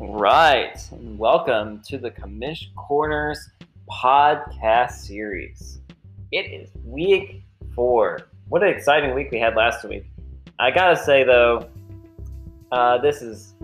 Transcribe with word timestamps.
right. 0.00 0.78
Welcome 0.92 1.82
to 1.88 1.98
the 1.98 2.10
Commish 2.10 2.74
Corners 2.74 3.50
podcast 3.90 4.92
series. 4.92 5.80
It 6.32 6.46
is 6.46 6.70
week 6.84 7.42
four. 7.74 8.20
What 8.48 8.62
an 8.62 8.70
exciting 8.70 9.14
week 9.14 9.30
we 9.30 9.38
had 9.38 9.56
last 9.56 9.84
week. 9.84 10.10
I 10.58 10.70
gotta 10.70 10.96
say 10.96 11.22
though, 11.22 11.68
uh, 12.72 12.98
this 12.98 13.20
is 13.20 13.54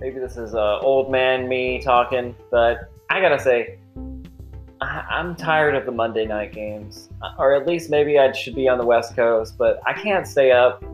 maybe 0.00 0.18
this 0.18 0.36
is 0.36 0.54
uh, 0.54 0.80
old 0.80 1.12
man 1.12 1.48
me 1.48 1.80
talking, 1.80 2.34
but 2.50 2.90
I 3.08 3.20
gotta 3.20 3.38
say, 3.38 3.78
I- 4.80 5.04
I'm 5.08 5.36
tired 5.36 5.76
of 5.76 5.86
the 5.86 5.92
Monday 5.92 6.26
night 6.26 6.52
games, 6.52 7.08
or 7.38 7.54
at 7.54 7.68
least 7.68 7.88
maybe 7.88 8.18
I 8.18 8.32
should 8.32 8.56
be 8.56 8.68
on 8.68 8.78
the 8.78 8.86
West 8.86 9.14
Coast, 9.14 9.56
but 9.56 9.80
I 9.86 9.92
can't 9.92 10.26
stay 10.26 10.50
up. 10.50 10.84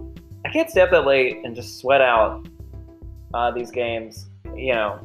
I 0.45 0.51
can't 0.51 0.69
stay 0.69 0.83
up 0.83 0.91
that 0.91 1.07
late 1.07 1.41
and 1.43 1.57
just 1.57 1.79
sweat 1.79 2.03
out 2.03 2.47
uh, 3.33 3.51
these 3.51 3.71
games. 3.71 4.27
You 4.57 4.75
know, 4.75 5.01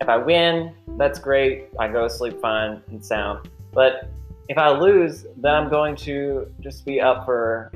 if 0.00 0.08
I 0.08 0.16
win, 0.16 0.74
that's 0.96 1.18
great. 1.18 1.68
I 1.78 1.88
go 1.88 2.06
to 2.06 2.10
sleep 2.10 2.40
fine 2.40 2.82
and 2.88 3.04
sound. 3.04 3.48
But 3.72 4.10
if 4.48 4.58
I 4.58 4.70
lose, 4.70 5.26
then 5.36 5.54
I'm 5.54 5.68
going 5.68 5.96
to 5.96 6.52
just 6.60 6.84
be 6.84 7.00
up 7.00 7.24
for 7.24 7.70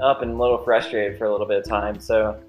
up 0.00 0.22
and 0.22 0.32
a 0.32 0.36
little 0.36 0.58
frustrated 0.58 1.18
for 1.18 1.26
a 1.26 1.32
little 1.32 1.46
bit 1.46 1.58
of 1.58 1.68
time. 1.68 2.00
So, 2.00 2.40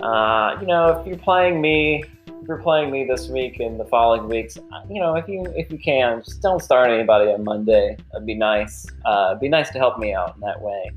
uh, 0.00 0.56
you 0.60 0.66
know, 0.66 0.98
if 0.98 1.06
you're 1.06 1.16
playing 1.16 1.60
me, 1.60 2.04
if 2.26 2.48
you're 2.48 2.62
playing 2.62 2.90
me 2.90 3.04
this 3.04 3.28
week 3.28 3.60
and 3.60 3.78
the 3.78 3.84
following 3.84 4.28
weeks, 4.28 4.58
you 4.90 5.00
know, 5.00 5.14
if 5.14 5.28
you 5.28 5.44
if 5.56 5.70
you 5.70 5.78
can, 5.78 6.22
just 6.22 6.42
don't 6.42 6.62
start 6.62 6.90
anybody 6.90 7.30
on 7.30 7.44
Monday. 7.44 7.96
It'd 8.14 8.26
be 8.26 8.34
nice. 8.34 8.86
Uh, 9.04 9.28
it'd 9.30 9.40
be 9.40 9.48
nice 9.48 9.70
to 9.70 9.78
help 9.78 9.98
me 9.98 10.12
out 10.12 10.34
in 10.34 10.40
that 10.40 10.60
way. 10.60 10.90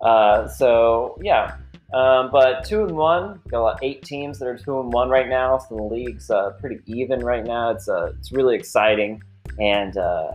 Uh, 0.00 0.46
so 0.48 1.18
yeah, 1.22 1.56
um, 1.94 2.30
but 2.32 2.64
two 2.64 2.82
and 2.82 2.96
one, 2.96 3.40
got 3.48 3.78
eight 3.82 4.02
teams 4.02 4.38
that 4.38 4.48
are 4.48 4.58
two 4.58 4.80
and 4.80 4.92
one 4.92 5.08
right 5.08 5.28
now. 5.28 5.58
So 5.58 5.76
the 5.76 5.82
league's 5.82 6.30
uh, 6.30 6.50
pretty 6.60 6.80
even 6.86 7.20
right 7.20 7.44
now. 7.44 7.70
It's 7.70 7.88
uh, 7.88 8.12
it's 8.18 8.32
really 8.32 8.56
exciting, 8.56 9.22
and 9.60 9.96
uh, 9.96 10.32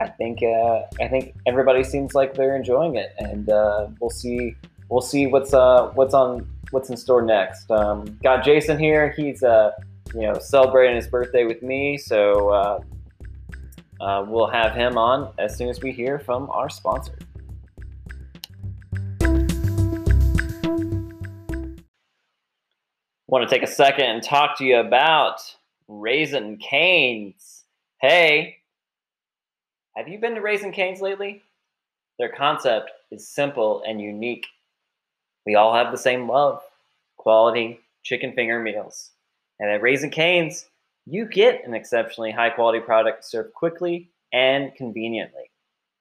I 0.00 0.08
think 0.08 0.42
uh, 0.42 0.82
I 1.00 1.08
think 1.08 1.34
everybody 1.46 1.84
seems 1.84 2.14
like 2.14 2.34
they're 2.34 2.56
enjoying 2.56 2.96
it, 2.96 3.14
and 3.18 3.50
uh, 3.50 3.88
we'll 4.00 4.10
see 4.10 4.56
we'll 4.88 5.02
see 5.02 5.26
what's 5.26 5.52
uh 5.52 5.90
what's 5.94 6.14
on 6.14 6.48
what's 6.70 6.88
in 6.88 6.96
store 6.96 7.22
next. 7.22 7.70
Um, 7.70 8.18
got 8.22 8.42
Jason 8.42 8.78
here. 8.78 9.12
He's 9.14 9.42
uh 9.42 9.72
you 10.14 10.22
know 10.22 10.38
celebrating 10.38 10.96
his 10.96 11.06
birthday 11.06 11.44
with 11.44 11.62
me, 11.62 11.98
so 11.98 12.82
we'll 14.00 14.48
have 14.48 14.74
him 14.74 14.96
on 14.96 15.34
as 15.38 15.58
soon 15.58 15.68
as 15.68 15.82
we 15.82 15.92
hear 15.92 16.18
from 16.18 16.48
our 16.48 16.70
sponsor. 16.70 17.18
Want 23.34 23.50
to 23.50 23.52
take 23.52 23.68
a 23.68 23.72
second 23.72 24.04
and 24.04 24.22
talk 24.22 24.56
to 24.58 24.64
you 24.64 24.76
about 24.76 25.40
Raising 25.88 26.56
Cane's. 26.58 27.64
Hey, 28.00 28.58
have 29.96 30.06
you 30.06 30.20
been 30.20 30.36
to 30.36 30.40
Raising 30.40 30.70
Cane's 30.70 31.00
lately? 31.00 31.42
Their 32.16 32.28
concept 32.28 32.92
is 33.10 33.26
simple 33.26 33.82
and 33.88 34.00
unique. 34.00 34.46
We 35.46 35.56
all 35.56 35.74
have 35.74 35.90
the 35.90 35.98
same 35.98 36.28
love 36.28 36.62
quality 37.16 37.80
chicken 38.04 38.34
finger 38.34 38.60
meals. 38.60 39.10
And 39.58 39.68
at 39.68 39.82
Raising 39.82 40.10
Cane's, 40.10 40.66
you 41.04 41.24
get 41.24 41.66
an 41.66 41.74
exceptionally 41.74 42.30
high 42.30 42.50
quality 42.50 42.78
product 42.78 43.24
served 43.24 43.52
quickly 43.52 44.10
and 44.32 44.72
conveniently. 44.76 45.50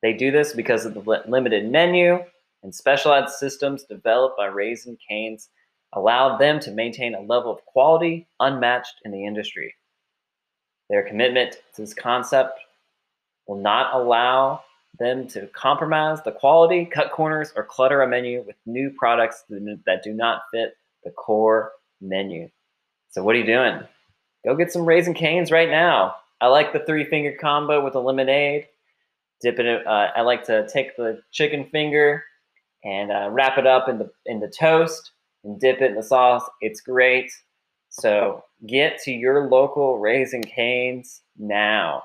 They 0.03 0.13
do 0.13 0.29
this 0.29 0.53
because 0.53 0.85
of 0.85 0.93
the 0.93 1.23
limited 1.27 1.67
menu 1.67 2.23
and 2.61 2.75
specialized 2.75 3.33
systems 3.33 3.85
developed 3.85 4.37
by 4.37 4.45
Raising 4.45 4.99
Cane's 5.09 5.49
allowed 5.95 6.37
them 6.37 6.59
to 6.61 6.71
maintain 6.71 7.15
a 7.15 7.21
level 7.21 7.51
of 7.51 7.65
quality 7.65 8.27
unmatched 8.39 8.95
in 9.05 9.11
the 9.11 9.25
industry. 9.25 9.75
Their 10.89 11.03
commitment 11.03 11.57
to 11.75 11.81
this 11.81 11.93
concept 11.93 12.59
will 13.47 13.61
not 13.61 13.93
allow 13.93 14.61
them 14.99 15.27
to 15.27 15.47
compromise 15.47 16.21
the 16.23 16.31
quality, 16.31 16.85
cut 16.85 17.11
corners, 17.11 17.51
or 17.55 17.63
clutter 17.63 18.01
a 18.01 18.07
menu 18.07 18.43
with 18.45 18.55
new 18.65 18.91
products 18.97 19.43
that 19.49 20.01
do 20.03 20.13
not 20.13 20.43
fit 20.53 20.75
the 21.03 21.11
core 21.11 21.71
menu. 21.99 22.49
So, 23.09 23.23
what 23.23 23.35
are 23.35 23.39
you 23.39 23.45
doing? 23.45 23.79
Go 24.45 24.55
get 24.55 24.71
some 24.71 24.85
Raising 24.85 25.13
Cane's 25.13 25.51
right 25.51 25.69
now. 25.69 26.15
I 26.41 26.47
like 26.47 26.73
the 26.73 26.79
three 26.85 27.05
finger 27.05 27.35
combo 27.39 27.83
with 27.83 27.95
a 27.95 27.99
lemonade. 27.99 28.67
Dip 29.41 29.59
it. 29.59 29.87
Uh, 29.87 30.09
I 30.15 30.21
like 30.21 30.43
to 30.45 30.67
take 30.67 30.95
the 30.95 31.21
chicken 31.31 31.65
finger 31.71 32.23
and 32.83 33.11
uh, 33.11 33.29
wrap 33.31 33.57
it 33.57 33.65
up 33.65 33.87
in 33.89 33.97
the 33.97 34.11
in 34.25 34.39
the 34.39 34.47
toast 34.47 35.12
and 35.43 35.59
dip 35.59 35.81
it 35.81 35.91
in 35.91 35.95
the 35.95 36.03
sauce. 36.03 36.43
It's 36.61 36.81
great. 36.81 37.31
So 37.89 38.43
get 38.67 38.99
to 39.03 39.11
your 39.11 39.49
local 39.49 39.99
Raising 39.99 40.41
Cane's 40.43 41.21
now. 41.37 42.03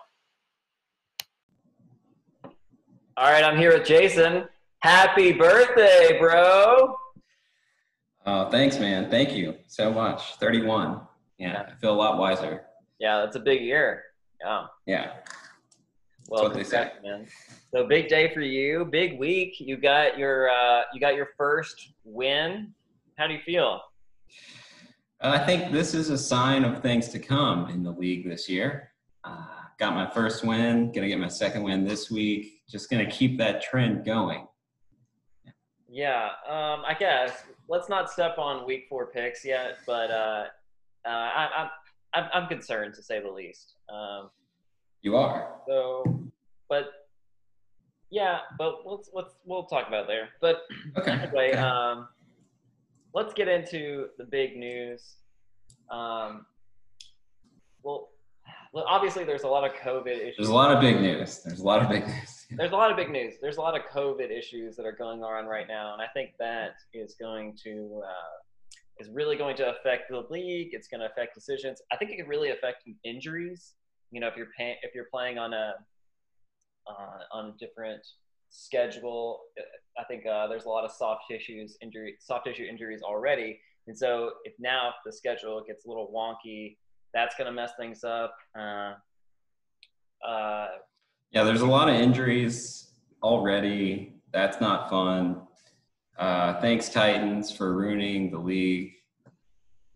All 3.17 3.33
right, 3.33 3.43
I'm 3.43 3.57
here 3.57 3.77
with 3.77 3.87
Jason. 3.87 4.45
Happy 4.81 5.33
birthday, 5.33 6.19
bro. 6.21 6.95
Oh, 8.27 8.51
thanks, 8.51 8.79
man. 8.79 9.11
Thank 9.11 9.33
you 9.33 9.55
so 9.67 9.93
much. 9.93 10.37
31. 10.37 11.01
Yeah, 11.39 11.65
I 11.69 11.81
feel 11.81 11.93
a 11.93 11.97
lot 11.97 12.19
wiser. 12.19 12.63
Yeah, 13.01 13.21
that's 13.21 13.37
a 13.37 13.41
big 13.41 13.63
year. 13.63 14.05
Yeah. 14.41 14.67
Yeah. 14.87 15.13
Well, 16.29 16.45
what 16.45 16.55
they 16.55 16.63
say. 16.63 16.91
congrats, 16.95 17.03
man. 17.03 17.27
So 17.73 17.87
big 17.87 18.09
day 18.09 18.33
for 18.35 18.41
you. 18.41 18.85
Big 18.85 19.19
week. 19.19 19.55
You 19.59 19.77
got 19.77 20.19
your 20.19 20.51
uh, 20.51 20.83
you 20.93 21.01
got 21.01 21.15
your 21.15 21.31
first 21.37 21.93
win. 22.05 22.75
How 23.19 23.27
do 23.27 23.35
you 23.35 23.41
feel? 23.45 23.81
I 25.21 25.39
think 25.39 25.73
this 25.73 25.93
is 25.93 26.11
a 26.11 26.17
sign 26.17 26.65
of 26.65 26.81
things 26.81 27.09
to 27.09 27.19
come 27.19 27.69
in 27.69 27.83
the 27.83 27.91
league 27.91 28.29
this 28.29 28.49
year. 28.49 28.93
Uh, 29.25 29.45
got 29.81 29.93
my 29.93 30.09
first 30.09 30.45
win, 30.45 30.93
gonna 30.93 31.09
get 31.09 31.19
my 31.19 31.27
second 31.27 31.65
win 31.65 31.85
this 31.85 32.13
week. 32.13 32.63
Just 32.69 32.89
gonna 32.89 33.11
keep 33.11 33.37
that 33.39 33.61
trend 33.61 34.05
going. 34.05 34.47
Yeah, 35.89 36.27
um, 36.49 36.85
I 36.87 36.95
guess 36.97 37.43
let's 37.69 37.89
not 37.89 38.09
step 38.09 38.39
on 38.39 38.65
week 38.65 38.87
four 38.89 39.07
picks 39.07 39.45
yet, 39.45 39.79
but 39.85 40.13
uh, 40.13 40.45
uh, 41.05 41.09
I, 41.09 41.49
I'm 41.57 41.71
I'm 42.15 42.31
I'm 42.33 42.49
concerned 42.49 42.95
to 42.95 43.03
say 43.03 43.21
the 43.21 43.31
least. 43.31 43.75
Um, 43.93 44.31
You 45.03 45.17
are. 45.17 45.57
so, 45.67 46.05
but 46.69 46.91
yeah, 48.11 48.39
but 48.57 48.83
let's 48.87 49.11
let's 49.13 49.35
we'll 49.45 49.65
talk 49.65 49.89
about 49.89 50.05
it 50.05 50.07
there. 50.07 50.29
But 50.41 50.61
Okay. 50.97 51.11
anyway, 51.11 51.49
okay. 51.49 51.59
um, 51.59 52.07
let's 53.15 53.33
get 53.35 53.49
into 53.49 54.09
the 54.19 54.25
big 54.25 54.57
news. 54.57 55.17
Um, 55.91 56.47
well, 57.83 58.09
well, 58.73 58.85
obviously, 58.87 59.25
there's 59.25 59.45
a 59.45 59.49
lot 59.49 59.65
of 59.65 59.73
COVID 59.77 60.19
issues. 60.19 60.37
There's 60.37 60.49
a 60.49 60.55
lot 60.55 60.75
of 60.75 60.81
big 60.81 61.01
news. 61.01 61.41
There's 61.43 61.61
a 61.61 61.65
lot 61.65 61.83
of 61.83 61.89
big 61.89 62.07
news. 62.07 62.47
There's 62.51 62.73
a 62.73 62.77
lot 62.77 62.91
of 62.91 62.97
big 62.97 63.11
news. 63.11 63.35
There's 63.43 63.59
a 63.59 63.61
lot 63.61 63.77
of 63.77 63.83
COVID 63.93 64.31
issues 64.31 64.75
that 64.77 64.87
are 64.87 64.93
going 64.93 65.23
on 65.23 65.45
right 65.45 65.69
now, 65.69 65.93
and 65.93 66.01
I 66.01 66.07
think 66.15 66.31
that 66.39 66.77
is 66.95 67.15
going 67.21 67.59
to 67.65 68.01
uh, 68.07 69.01
is 69.01 69.11
really 69.11 69.37
going 69.37 69.55
to 69.57 69.69
affect 69.77 70.11
the 70.11 70.25
league. 70.31 70.71
It's 70.73 70.89
going 70.89 71.01
to 71.01 71.07
affect 71.07 71.35
decisions. 71.35 71.83
I 71.93 71.97
think 71.97 72.11
it 72.11 72.17
could 72.17 72.29
really 72.29 72.51
affect 72.51 72.89
injuries. 73.05 73.75
You 74.13 74.21
know, 74.23 74.29
if 74.29 74.37
you're 74.37 74.49
pay- 74.57 74.79
if 74.83 74.95
you're 74.95 75.09
playing 75.13 75.37
on 75.37 75.53
a 75.53 75.75
uh, 76.89 77.19
on 77.33 77.47
a 77.51 77.53
different 77.59 78.01
schedule, 78.51 79.41
I 79.99 80.05
think 80.05 80.27
uh, 80.27 80.47
there's 80.47 80.65
a 80.65 80.69
lot 80.69 80.85
of 80.85 80.93
soft 80.93 81.23
tissues 81.31 81.77
injury 81.83 82.17
soft 82.21 82.47
tissue 82.47 82.65
injuries 82.65 83.03
already, 83.03 83.61
and 83.87 83.97
so 83.97 84.31
if 84.45 84.55
now 84.59 84.89
if 84.91 84.95
the 85.05 85.13
schedule 85.13 85.63
gets 85.67 85.85
a 85.87 85.89
little 85.89 86.11
wonky, 86.15 86.77
that's 87.15 87.35
going 87.37 87.47
to 87.47 87.53
mess 87.53 87.73
things 87.79 88.05
up. 88.05 88.35
Uh, 88.59 88.95
uh, 90.27 90.69
Yeah, 91.33 91.45
there's 91.45 91.63
a 91.63 91.67
lot 91.67 91.89
of 91.89 91.95
injuries 91.95 92.91
already. 93.23 94.15
That's 94.33 94.61
not 94.61 94.91
fun. 94.91 95.43
Uh, 96.19 96.61
thanks, 96.61 96.89
Titans, 96.89 97.51
for 97.53 97.75
ruining 97.75 98.31
the 98.31 98.39
league. 98.39 98.93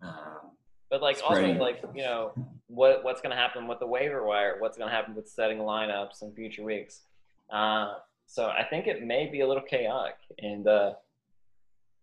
Um, 0.01 0.51
But 0.89 1.01
like 1.01 1.17
spreading. 1.17 1.51
also 1.51 1.63
like 1.63 1.83
you 1.93 2.03
know 2.03 2.31
what 2.67 3.03
what's 3.03 3.21
going 3.21 3.35
to 3.35 3.41
happen 3.41 3.67
with 3.67 3.79
the 3.79 3.87
waiver 3.87 4.25
wire? 4.25 4.55
What's 4.59 4.77
going 4.77 4.89
to 4.89 4.95
happen 4.95 5.15
with 5.15 5.27
setting 5.27 5.59
lineups 5.59 6.21
in 6.21 6.33
future 6.33 6.63
weeks? 6.63 7.01
So 8.27 8.47
I 8.47 8.63
think 8.63 8.87
it 8.87 9.03
may 9.03 9.27
be 9.27 9.41
a 9.41 9.47
little 9.47 9.63
chaotic, 9.63 10.15
and 10.39 10.67
uh, 10.67 10.93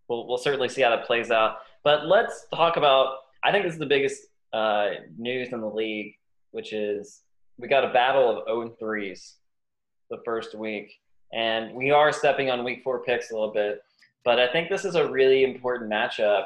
we'll 0.09 0.27
we'll 0.29 0.39
certainly 0.39 0.69
see 0.69 0.83
how 0.83 0.91
that 0.91 1.07
plays 1.07 1.31
out. 1.31 1.59
But 1.83 2.07
let's 2.07 2.47
talk 2.55 2.77
about. 2.77 3.17
I 3.43 3.53
think 3.53 3.65
this 3.65 3.73
is 3.73 3.79
the 3.79 3.87
biggest 3.87 4.23
uh, 4.53 4.89
news 5.17 5.53
in 5.53 5.61
the 5.61 5.67
league, 5.69 6.15
which 6.51 6.73
is 6.73 7.23
we 7.59 7.69
got 7.69 7.85
a 7.85 7.93
battle 7.93 8.31
of 8.31 8.45
0 8.47 8.75
threes 8.79 9.37
the 10.11 10.19
first 10.25 10.55
week, 10.55 10.93
and 11.33 11.75
we 11.75 11.91
are 11.91 12.13
stepping 12.13 12.51
on 12.51 12.65
week 12.65 12.83
four 12.83 13.03
picks 13.03 13.31
a 13.31 13.35
little 13.35 13.53
bit. 13.53 13.81
But 14.25 14.39
I 14.39 14.51
think 14.53 14.69
this 14.69 14.85
is 14.85 14.95
a 14.95 15.11
really 15.11 15.45
important 15.45 15.91
matchup 15.91 16.45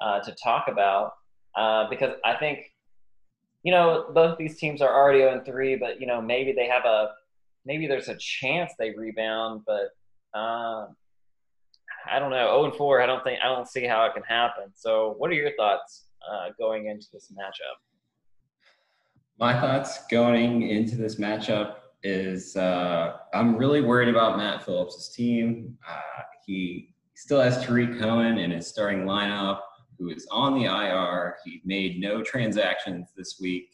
uh, 0.00 0.20
to 0.20 0.34
talk 0.42 0.66
about 0.68 1.14
uh, 1.56 1.88
because 1.88 2.14
I 2.24 2.34
think, 2.34 2.72
you 3.62 3.72
know, 3.72 4.06
both 4.12 4.38
these 4.38 4.56
teams 4.56 4.82
are 4.82 4.92
already 4.92 5.20
0 5.20 5.42
3, 5.44 5.76
but, 5.76 6.00
you 6.00 6.06
know, 6.06 6.20
maybe 6.20 6.52
they 6.52 6.66
have 6.66 6.84
a, 6.84 7.10
maybe 7.64 7.86
there's 7.86 8.08
a 8.08 8.16
chance 8.16 8.72
they 8.78 8.90
rebound, 8.90 9.62
but 9.66 9.90
um, 10.38 10.96
I 12.10 12.18
don't 12.18 12.30
know. 12.30 12.48
0 12.48 12.64
and 12.64 12.74
4, 12.74 13.02
I 13.02 13.06
don't 13.06 13.22
think, 13.22 13.40
I 13.42 13.48
don't 13.48 13.68
see 13.68 13.84
how 13.84 14.04
it 14.06 14.14
can 14.14 14.22
happen. 14.24 14.64
So, 14.74 15.14
what 15.18 15.30
are 15.30 15.34
your 15.34 15.54
thoughts 15.56 16.06
uh, 16.30 16.48
going 16.58 16.86
into 16.86 17.06
this 17.12 17.32
matchup? 17.32 17.78
My 19.38 19.58
thoughts 19.58 20.06
going 20.10 20.68
into 20.68 20.96
this 20.96 21.16
matchup 21.16 21.76
is 22.02 22.56
uh, 22.56 23.16
I'm 23.32 23.56
really 23.56 23.80
worried 23.80 24.08
about 24.08 24.36
Matt 24.36 24.64
Phillips' 24.64 25.14
team. 25.14 25.76
Uh, 25.88 26.22
he 26.46 26.94
still 27.14 27.40
has 27.40 27.64
Tarik 27.64 27.98
Cohen 27.98 28.38
in 28.38 28.50
his 28.50 28.66
starting 28.66 29.04
lineup, 29.04 29.60
who 29.98 30.10
is 30.10 30.26
on 30.30 30.54
the 30.54 30.64
IR. 30.64 31.36
He 31.44 31.60
made 31.64 32.00
no 32.00 32.22
transactions 32.22 33.10
this 33.16 33.38
week, 33.40 33.68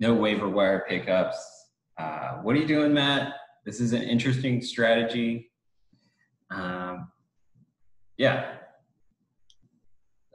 no 0.00 0.14
waiver 0.14 0.48
wire 0.48 0.84
pickups. 0.88 1.61
Uh, 2.02 2.38
what 2.42 2.56
are 2.56 2.58
you 2.58 2.66
doing, 2.66 2.92
Matt? 2.92 3.34
This 3.64 3.80
is 3.80 3.92
an 3.92 4.02
interesting 4.02 4.60
strategy. 4.60 5.52
Um, 6.50 7.12
yeah. 8.16 8.54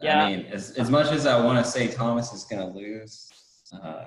Yeah. 0.02 0.24
I 0.24 0.30
mean, 0.30 0.46
as, 0.46 0.72
as 0.72 0.90
much 0.90 1.12
as 1.12 1.26
I 1.26 1.44
want 1.44 1.64
to 1.64 1.70
say 1.70 1.90
Thomas 1.90 2.32
is 2.32 2.46
going 2.46 2.62
to 2.62 2.74
lose, 2.74 3.28
uh, 3.74 4.06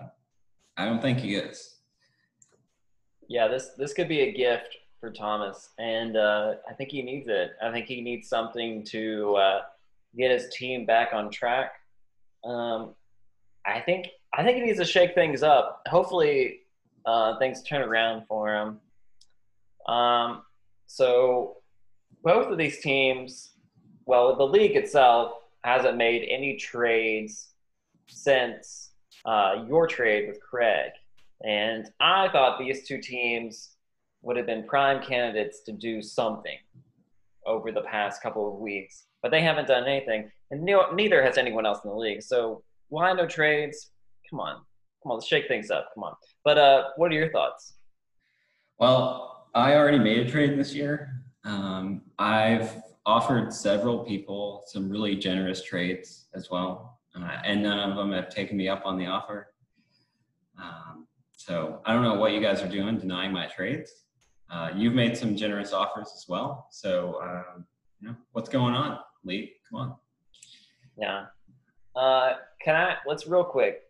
I 0.78 0.86
don't 0.86 1.02
think 1.02 1.18
he 1.18 1.34
is. 1.34 1.76
Yeah, 3.28 3.46
this 3.46 3.70
this 3.76 3.92
could 3.92 4.08
be 4.08 4.22
a 4.22 4.32
gift 4.32 4.76
for 4.98 5.12
Thomas, 5.12 5.70
and 5.78 6.16
uh, 6.16 6.54
I 6.68 6.72
think 6.72 6.90
he 6.90 7.02
needs 7.02 7.28
it. 7.28 7.50
I 7.62 7.70
think 7.70 7.86
he 7.86 8.00
needs 8.00 8.28
something 8.28 8.84
to 8.86 9.36
uh, 9.36 9.60
get 10.16 10.30
his 10.32 10.48
team 10.52 10.84
back 10.84 11.10
on 11.12 11.30
track. 11.30 11.72
Um, 12.44 12.94
I 13.66 13.80
think 13.80 14.08
I 14.34 14.42
think 14.42 14.56
he 14.56 14.62
needs 14.62 14.78
to 14.78 14.84
shake 14.84 15.14
things 15.14 15.44
up. 15.44 15.82
Hopefully, 15.86 16.60
uh, 17.06 17.38
things 17.38 17.62
turn 17.62 17.82
around 17.82 18.26
for 18.26 18.54
him. 18.54 18.80
Um, 19.92 20.42
so, 20.86 21.56
both 22.22 22.48
of 22.48 22.58
these 22.58 22.80
teams, 22.80 23.52
well, 24.06 24.36
the 24.36 24.46
league 24.46 24.76
itself 24.76 25.32
hasn't 25.64 25.96
made 25.96 26.26
any 26.28 26.56
trades 26.56 27.48
since 28.08 28.90
uh, 29.24 29.64
your 29.68 29.86
trade 29.86 30.28
with 30.28 30.40
Craig. 30.40 30.90
And 31.44 31.90
I 32.00 32.28
thought 32.28 32.58
these 32.58 32.86
two 32.86 32.98
teams 32.98 33.76
would 34.22 34.36
have 34.36 34.46
been 34.46 34.64
prime 34.64 35.02
candidates 35.02 35.60
to 35.60 35.72
do 35.72 36.02
something 36.02 36.58
over 37.46 37.72
the 37.72 37.82
past 37.82 38.22
couple 38.22 38.52
of 38.52 38.60
weeks, 38.60 39.04
but 39.22 39.30
they 39.30 39.40
haven't 39.40 39.68
done 39.68 39.84
anything, 39.86 40.30
and 40.50 40.62
neither 40.62 41.22
has 41.22 41.38
anyone 41.38 41.64
else 41.64 41.78
in 41.84 41.90
the 41.90 41.96
league. 41.96 42.22
So 42.22 42.62
why 42.88 43.12
no 43.12 43.26
trades? 43.26 43.90
Come 44.28 44.40
on, 44.40 44.60
come 45.02 45.12
on, 45.12 45.16
let's 45.18 45.26
shake 45.26 45.48
things 45.48 45.70
up. 45.70 45.90
Come 45.94 46.04
on. 46.04 46.14
But 46.44 46.58
uh, 46.58 46.84
what 46.96 47.10
are 47.10 47.14
your 47.14 47.30
thoughts? 47.30 47.74
Well, 48.78 49.48
I 49.54 49.74
already 49.74 49.98
made 49.98 50.26
a 50.26 50.30
trade 50.30 50.58
this 50.58 50.74
year. 50.74 51.22
Um, 51.44 52.02
I've 52.18 52.82
offered 53.06 53.52
several 53.52 54.04
people 54.04 54.62
some 54.66 54.88
really 54.88 55.16
generous 55.16 55.62
trades 55.62 56.28
as 56.34 56.50
well, 56.50 57.00
uh, 57.16 57.38
and 57.44 57.62
none 57.62 57.90
of 57.90 57.96
them 57.96 58.12
have 58.12 58.28
taken 58.28 58.56
me 58.56 58.68
up 58.68 58.82
on 58.84 58.98
the 58.98 59.06
offer. 59.06 59.48
Um, 60.60 61.06
so 61.32 61.80
I 61.86 61.94
don't 61.94 62.02
know 62.02 62.14
what 62.14 62.32
you 62.32 62.40
guys 62.40 62.62
are 62.62 62.68
doing 62.68 62.98
denying 62.98 63.32
my 63.32 63.46
trades. 63.46 64.04
Uh, 64.50 64.70
you've 64.74 64.94
made 64.94 65.16
some 65.16 65.36
generous 65.36 65.72
offers 65.72 66.12
as 66.14 66.26
well. 66.28 66.66
So, 66.70 67.20
um, 67.22 67.64
you 68.00 68.08
know, 68.08 68.16
what's 68.32 68.48
going 68.48 68.74
on, 68.74 68.98
Lee? 69.24 69.52
Come 69.70 69.80
on. 69.80 69.94
Yeah. 70.98 71.26
Uh, 71.96 72.34
can 72.62 72.76
I, 72.76 72.96
let's 73.06 73.26
real 73.26 73.44
quick, 73.44 73.82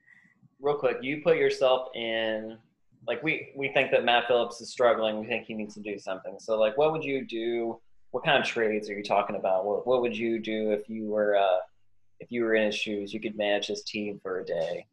real 0.61 0.77
quick, 0.77 0.99
you 1.03 1.23
put 1.23 1.37
yourself 1.37 1.89
in, 1.95 2.59
like 3.07 3.23
we, 3.23 3.51
we 3.57 3.69
think 3.69 3.91
that 3.91 4.05
Matt 4.05 4.27
Phillips 4.29 4.61
is 4.61 4.71
struggling. 4.71 5.19
We 5.21 5.27
think 5.27 5.47
he 5.47 5.55
needs 5.55 5.75
to 5.75 5.81
do 5.81 5.99
something. 5.99 6.37
So 6.39 6.59
like, 6.59 6.77
what 6.77 6.93
would 6.93 7.05
you 7.05 7.25
do? 7.25 7.81
What 8.11 8.25
kind 8.25 8.39
of 8.39 8.45
trades 8.45 8.91
are 8.91 8.95
you 8.95 9.05
talking 9.05 9.37
about? 9.37 9.65
What, 9.65 9.87
what 9.87 10.03
would 10.03 10.17
you 10.17 10.39
do 10.39 10.73
if 10.73 10.89
you 10.89 11.09
were, 11.09 11.37
uh, 11.37 11.61
if 12.19 12.31
you 12.31 12.43
were 12.43 12.55
in 12.55 12.67
his 12.67 12.75
shoes, 12.75 13.15
you 13.15 13.21
could 13.21 13.37
manage 13.37 13.67
his 13.67 13.83
team 13.83 14.21
for 14.23 14.41
a 14.41 14.45
day? 14.45 14.87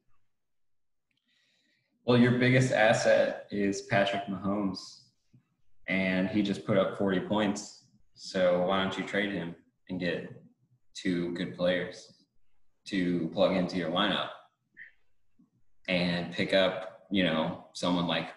Well, 2.05 2.17
your 2.17 2.33
biggest 2.39 2.71
asset 2.71 3.47
is 3.51 3.81
Patrick 3.81 4.27
Mahomes, 4.27 5.01
and 5.89 6.29
he 6.29 6.41
just 6.41 6.65
put 6.65 6.77
up 6.77 6.97
40 6.97 7.21
points. 7.21 7.83
So 8.15 8.65
why 8.65 8.81
don't 8.81 8.97
you 8.97 9.03
trade 9.03 9.33
him 9.33 9.55
and 9.89 9.99
get 9.99 10.31
two 10.93 11.33
good 11.33 11.57
players 11.57 12.13
to 12.85 13.29
plug 13.33 13.57
into 13.57 13.75
your 13.75 13.91
lineup 13.91 14.29
and 15.87 16.31
pick 16.31 16.53
up, 16.53 17.05
you 17.11 17.23
know, 17.23 17.65
someone 17.73 18.07
like 18.07 18.29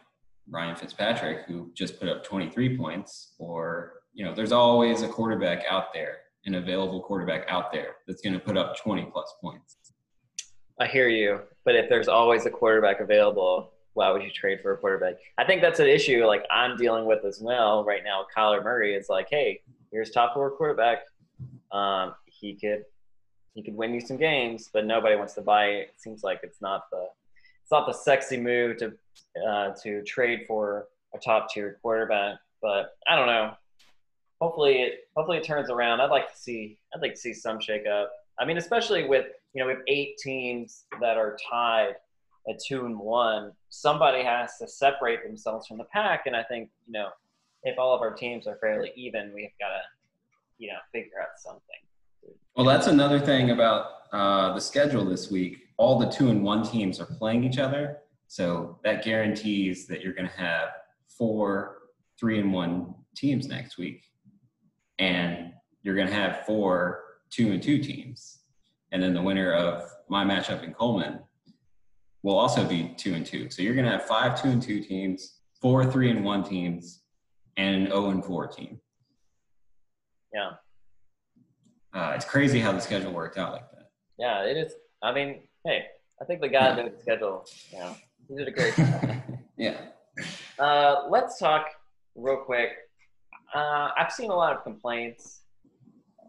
Ryan 0.49 0.77
Fitzpatrick 0.77 1.47
who 1.47 1.71
just 1.75 1.99
put 1.99 2.09
up 2.09 2.25
23 2.25 2.77
points 2.77 3.35
or, 3.39 4.03
you 4.13 4.25
know, 4.25 4.35
there's 4.35 4.53
always 4.53 5.03
a 5.03 5.09
quarterback 5.09 5.65
out 5.69 5.93
there, 5.93 6.19
an 6.47 6.57
available 6.57 7.01
quarterback 7.03 7.47
out 7.49 7.73
there 7.73 7.97
that's 8.07 8.21
going 8.23 8.35
to 8.35 8.41
put 8.41 8.57
up 8.57 8.77
20 8.77 9.07
plus 9.13 9.33
points. 9.41 9.77
I 10.81 10.87
hear 10.87 11.09
you, 11.09 11.41
but 11.65 11.75
if 11.75 11.89
there's 11.89 12.09
always 12.09 12.47
a 12.47 12.51
quarterback 12.51 13.01
available, 13.01 13.73
why 13.95 14.11
would 14.11 14.23
you 14.23 14.31
trade 14.31 14.61
for 14.63 14.73
a 14.73 14.77
quarterback? 14.77 15.15
I 15.37 15.45
think 15.45 15.61
that's 15.61 15.81
an 15.81 15.89
issue 15.89 16.25
like 16.25 16.45
I'm 16.51 16.77
dealing 16.77 17.05
with 17.05 17.25
as 17.25 17.41
well 17.41 17.85
right 17.85 18.03
now. 18.05 18.25
Kyler 18.35 18.63
Murray 18.63 18.95
is 18.95 19.09
like, 19.09 19.27
hey, 19.31 19.61
here's 19.93 20.11
top 20.11 20.35
four 20.35 20.51
quarterback. 20.53 21.01
Um, 21.73 22.15
he 22.27 22.55
could 22.55 22.85
he 23.55 23.63
could 23.63 23.75
win 23.75 23.93
you 23.93 24.01
some 24.01 24.17
games, 24.17 24.71
but 24.73 24.87
nobody 24.87 25.17
wants 25.17 25.35
to 25.35 25.43
buy 25.43 25.67
it. 25.67 25.81
it 25.81 25.95
seems 26.01 26.23
like 26.23 26.41
it's 26.43 26.61
not 26.61 26.83
the 26.91 27.09
it's 27.63 27.71
not 27.71 27.87
the 27.87 27.93
sexy 27.93 28.37
move 28.37 28.77
to 28.79 28.93
uh, 29.49 29.73
to 29.83 30.03
trade 30.05 30.45
for 30.47 30.89
a 31.15 31.19
top 31.19 31.49
tier 31.51 31.79
quarterback. 31.83 32.39
But 32.63 32.97
I 33.09 33.17
don't 33.17 33.27
know. 33.27 33.55
Hopefully 34.41 34.83
it 34.83 35.09
hopefully 35.17 35.39
it 35.39 35.45
turns 35.45 35.71
around. 35.71 36.01
I'd 36.01 36.11
like 36.11 36.31
to 36.33 36.39
see 36.39 36.79
I'd 36.95 37.03
like 37.03 37.15
to 37.15 37.21
see 37.21 37.35
some 37.35 37.61
shake 37.61 37.87
up. 37.87 38.11
I 38.39 38.45
mean, 38.45 38.57
especially 38.57 39.07
with 39.07 39.27
you 39.55 39.61
know, 39.61 39.67
we 39.67 39.73
have 39.73 39.83
eight 39.89 40.17
teams 40.19 40.85
that 41.01 41.17
are 41.17 41.37
tied 41.51 41.95
at 42.49 42.59
two 42.59 42.87
and 42.87 42.99
one. 42.99 43.53
Somebody 43.69 44.23
has 44.23 44.57
to 44.59 44.69
separate 44.69 45.23
themselves 45.25 45.67
from 45.67 45.79
the 45.79 45.85
pack, 45.85 46.25
and 46.27 46.35
I 46.35 46.43
think 46.45 46.71
you 46.87 46.93
know, 46.93 47.09
if 47.65 47.79
all 47.79 47.95
of 47.95 48.01
our 48.01 48.15
teams 48.15 48.47
are 48.47 48.57
fairly 48.61 48.93
even, 48.97 49.33
we've 49.35 49.51
got 49.59 49.69
to, 49.69 49.81
you 50.59 50.69
know, 50.69 50.79
figure 50.93 51.21
out 51.21 51.29
something. 51.39 52.37
Well, 52.57 52.67
that's 52.67 52.87
another 52.87 53.21
thing 53.21 53.51
about 53.51 53.87
uh, 54.13 54.55
the 54.55 54.61
schedule 54.61 55.05
this 55.05 55.31
week. 55.31 55.59
All 55.81 55.99
the 55.99 56.11
two 56.11 56.29
and 56.29 56.43
one 56.43 56.63
teams 56.63 57.01
are 57.01 57.07
playing 57.07 57.43
each 57.45 57.59
other, 57.59 57.99
so 58.29 58.79
that 58.85 59.03
guarantees 59.03 59.87
that 59.87 60.03
you're 60.03 60.13
going 60.13 60.29
to 60.29 60.37
have 60.37 60.69
four 61.19 61.79
three 62.19 62.39
and 62.39 62.53
one 62.53 62.95
teams 63.17 63.49
next 63.49 63.79
week, 63.79 64.05
and 64.99 65.53
you're 65.83 65.97
going 65.97 66.07
to 66.07 66.15
have 66.15 66.45
four 66.45 67.05
two 67.31 67.53
and 67.53 67.63
two 67.63 67.79
teams 67.79 68.41
and 68.93 69.03
then 69.03 69.15
the 69.15 69.23
winner 69.23 69.53
of 69.53 69.85
my 70.09 70.25
matchup 70.25 70.63
in 70.63 70.75
Coleman 70.75 71.21
will 72.23 72.39
also 72.39 72.65
be 72.65 72.95
two 72.97 73.15
and 73.15 73.25
two. 73.25 73.49
So 73.51 73.63
you're 73.63 73.75
going 73.75 73.87
to 73.87 73.93
have 73.93 74.07
five 74.07 74.41
two 74.41 74.49
and 74.49 74.63
two 74.63 74.83
teams, 74.83 75.39
four 75.61 75.91
three 75.91 76.11
and 76.11 76.25
one 76.25 76.45
teams, 76.45 77.03
and 77.57 77.83
an 77.83 77.87
zero 77.87 78.11
and 78.11 78.25
four 78.25 78.47
team. 78.47 78.81
Yeah. 80.35 80.51
Uh, 81.93 82.13
it's 82.15 82.25
crazy 82.25 82.61
how 82.61 82.73
the 82.73 82.81
schedule 82.81 83.13
worked 83.13 83.39
out 83.39 83.53
like 83.53 83.71
that. 83.73 83.91
Yeah, 84.19 84.45
it 84.45 84.57
is. 84.57 84.75
I 85.03 85.13
mean, 85.13 85.43
hey, 85.65 85.87
I 86.21 86.25
think 86.25 86.41
the 86.41 86.49
guy 86.49 86.75
did 86.75 86.93
the 86.93 87.01
schedule. 87.01 87.47
Yeah, 87.73 87.95
he 88.29 88.37
did 88.37 88.49
a 88.49 88.51
great 88.51 88.75
job. 88.77 89.23
yeah. 89.57 89.77
Uh, 90.59 91.07
let's 91.09 91.39
talk 91.39 91.67
real 92.15 92.37
quick. 92.37 92.71
Uh, 93.55 93.91
I've 93.97 94.13
seen 94.13 94.31
a 94.31 94.35
lot 94.35 94.57
of 94.57 94.63
complaints 94.63 95.41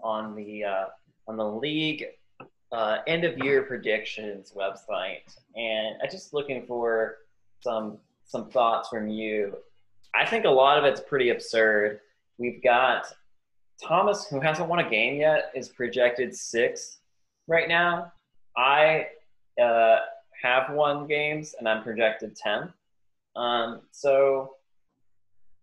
on 0.03 0.35
the 0.35 0.63
uh, 0.63 0.85
on 1.27 1.37
the 1.37 1.47
league 1.47 2.05
uh, 2.71 2.97
end 3.07 3.23
of 3.23 3.37
year 3.39 3.63
predictions 3.63 4.53
website, 4.55 5.35
and 5.55 5.97
I'm 6.01 6.09
just 6.09 6.33
looking 6.33 6.65
for 6.65 7.17
some 7.61 7.97
some 8.25 8.49
thoughts 8.49 8.89
from 8.89 9.07
you. 9.07 9.57
I 10.15 10.25
think 10.25 10.45
a 10.45 10.49
lot 10.49 10.77
of 10.77 10.85
it's 10.85 11.01
pretty 11.01 11.29
absurd. 11.29 11.99
We've 12.37 12.61
got 12.63 13.05
Thomas, 13.81 14.27
who 14.27 14.39
hasn't 14.39 14.67
won 14.67 14.79
a 14.79 14.89
game 14.89 15.19
yet, 15.19 15.51
is 15.55 15.69
projected 15.69 16.35
sixth 16.35 16.99
right 17.47 17.67
now. 17.67 18.11
I 18.57 19.07
uh, 19.61 19.99
have 20.41 20.73
won 20.73 21.07
games, 21.07 21.55
and 21.57 21.67
I'm 21.67 21.83
projected 21.83 22.35
tenth. 22.35 22.71
Um, 23.35 23.81
so 23.91 24.55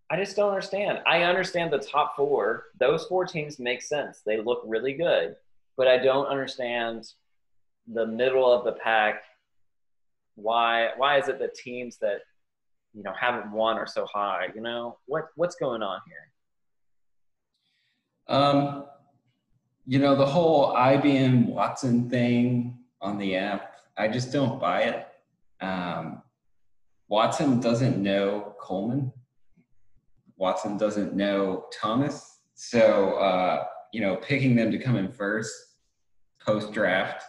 I 0.09 0.17
just 0.17 0.35
don't 0.35 0.49
understand. 0.49 0.99
I 1.05 1.23
understand 1.23 1.71
the 1.71 1.79
top 1.79 2.15
four; 2.15 2.65
those 2.79 3.05
four 3.05 3.25
teams 3.25 3.59
make 3.59 3.81
sense. 3.81 4.21
They 4.25 4.41
look 4.41 4.61
really 4.65 4.93
good 4.93 5.35
but 5.79 5.87
I 5.87 5.97
don't 5.97 6.25
understand 6.25 7.07
the 7.87 8.05
middle 8.05 8.51
of 8.51 8.65
the 8.65 8.73
pack. 8.73 9.23
Why 10.35 10.89
why 10.97 11.17
is 11.17 11.29
it 11.29 11.39
the 11.39 11.47
teams 11.47 11.97
that 11.99 12.19
you 12.93 13.01
know 13.01 13.13
haven't 13.17 13.49
won 13.49 13.77
are 13.77 13.87
so 13.87 14.05
high? 14.05 14.49
You 14.53 14.59
know 14.59 14.97
what 15.05 15.29
what's 15.37 15.55
going 15.55 15.81
on 15.81 16.01
here? 16.05 18.37
Um, 18.37 18.87
you 19.87 19.99
know 19.99 20.17
the 20.17 20.25
whole 20.25 20.75
IBM 20.75 21.45
Watson 21.45 22.09
thing 22.09 22.77
on 23.01 23.17
the 23.17 23.37
app. 23.37 23.68
I 23.99 24.07
just 24.07 24.31
don't 24.31 24.59
buy 24.59 24.81
it. 24.83 25.07
Um, 25.61 26.23
Watson 27.07 27.59
doesn't 27.59 28.01
know 28.01 28.55
Coleman. 28.59 29.11
Watson 30.37 30.77
doesn't 30.77 31.13
know 31.13 31.65
Thomas. 31.71 32.39
So 32.55 33.13
uh, 33.15 33.65
you 33.93 34.01
know, 34.01 34.15
picking 34.15 34.55
them 34.55 34.71
to 34.71 34.79
come 34.79 34.95
in 34.95 35.11
first 35.11 35.53
post 36.43 36.71
draft 36.71 37.23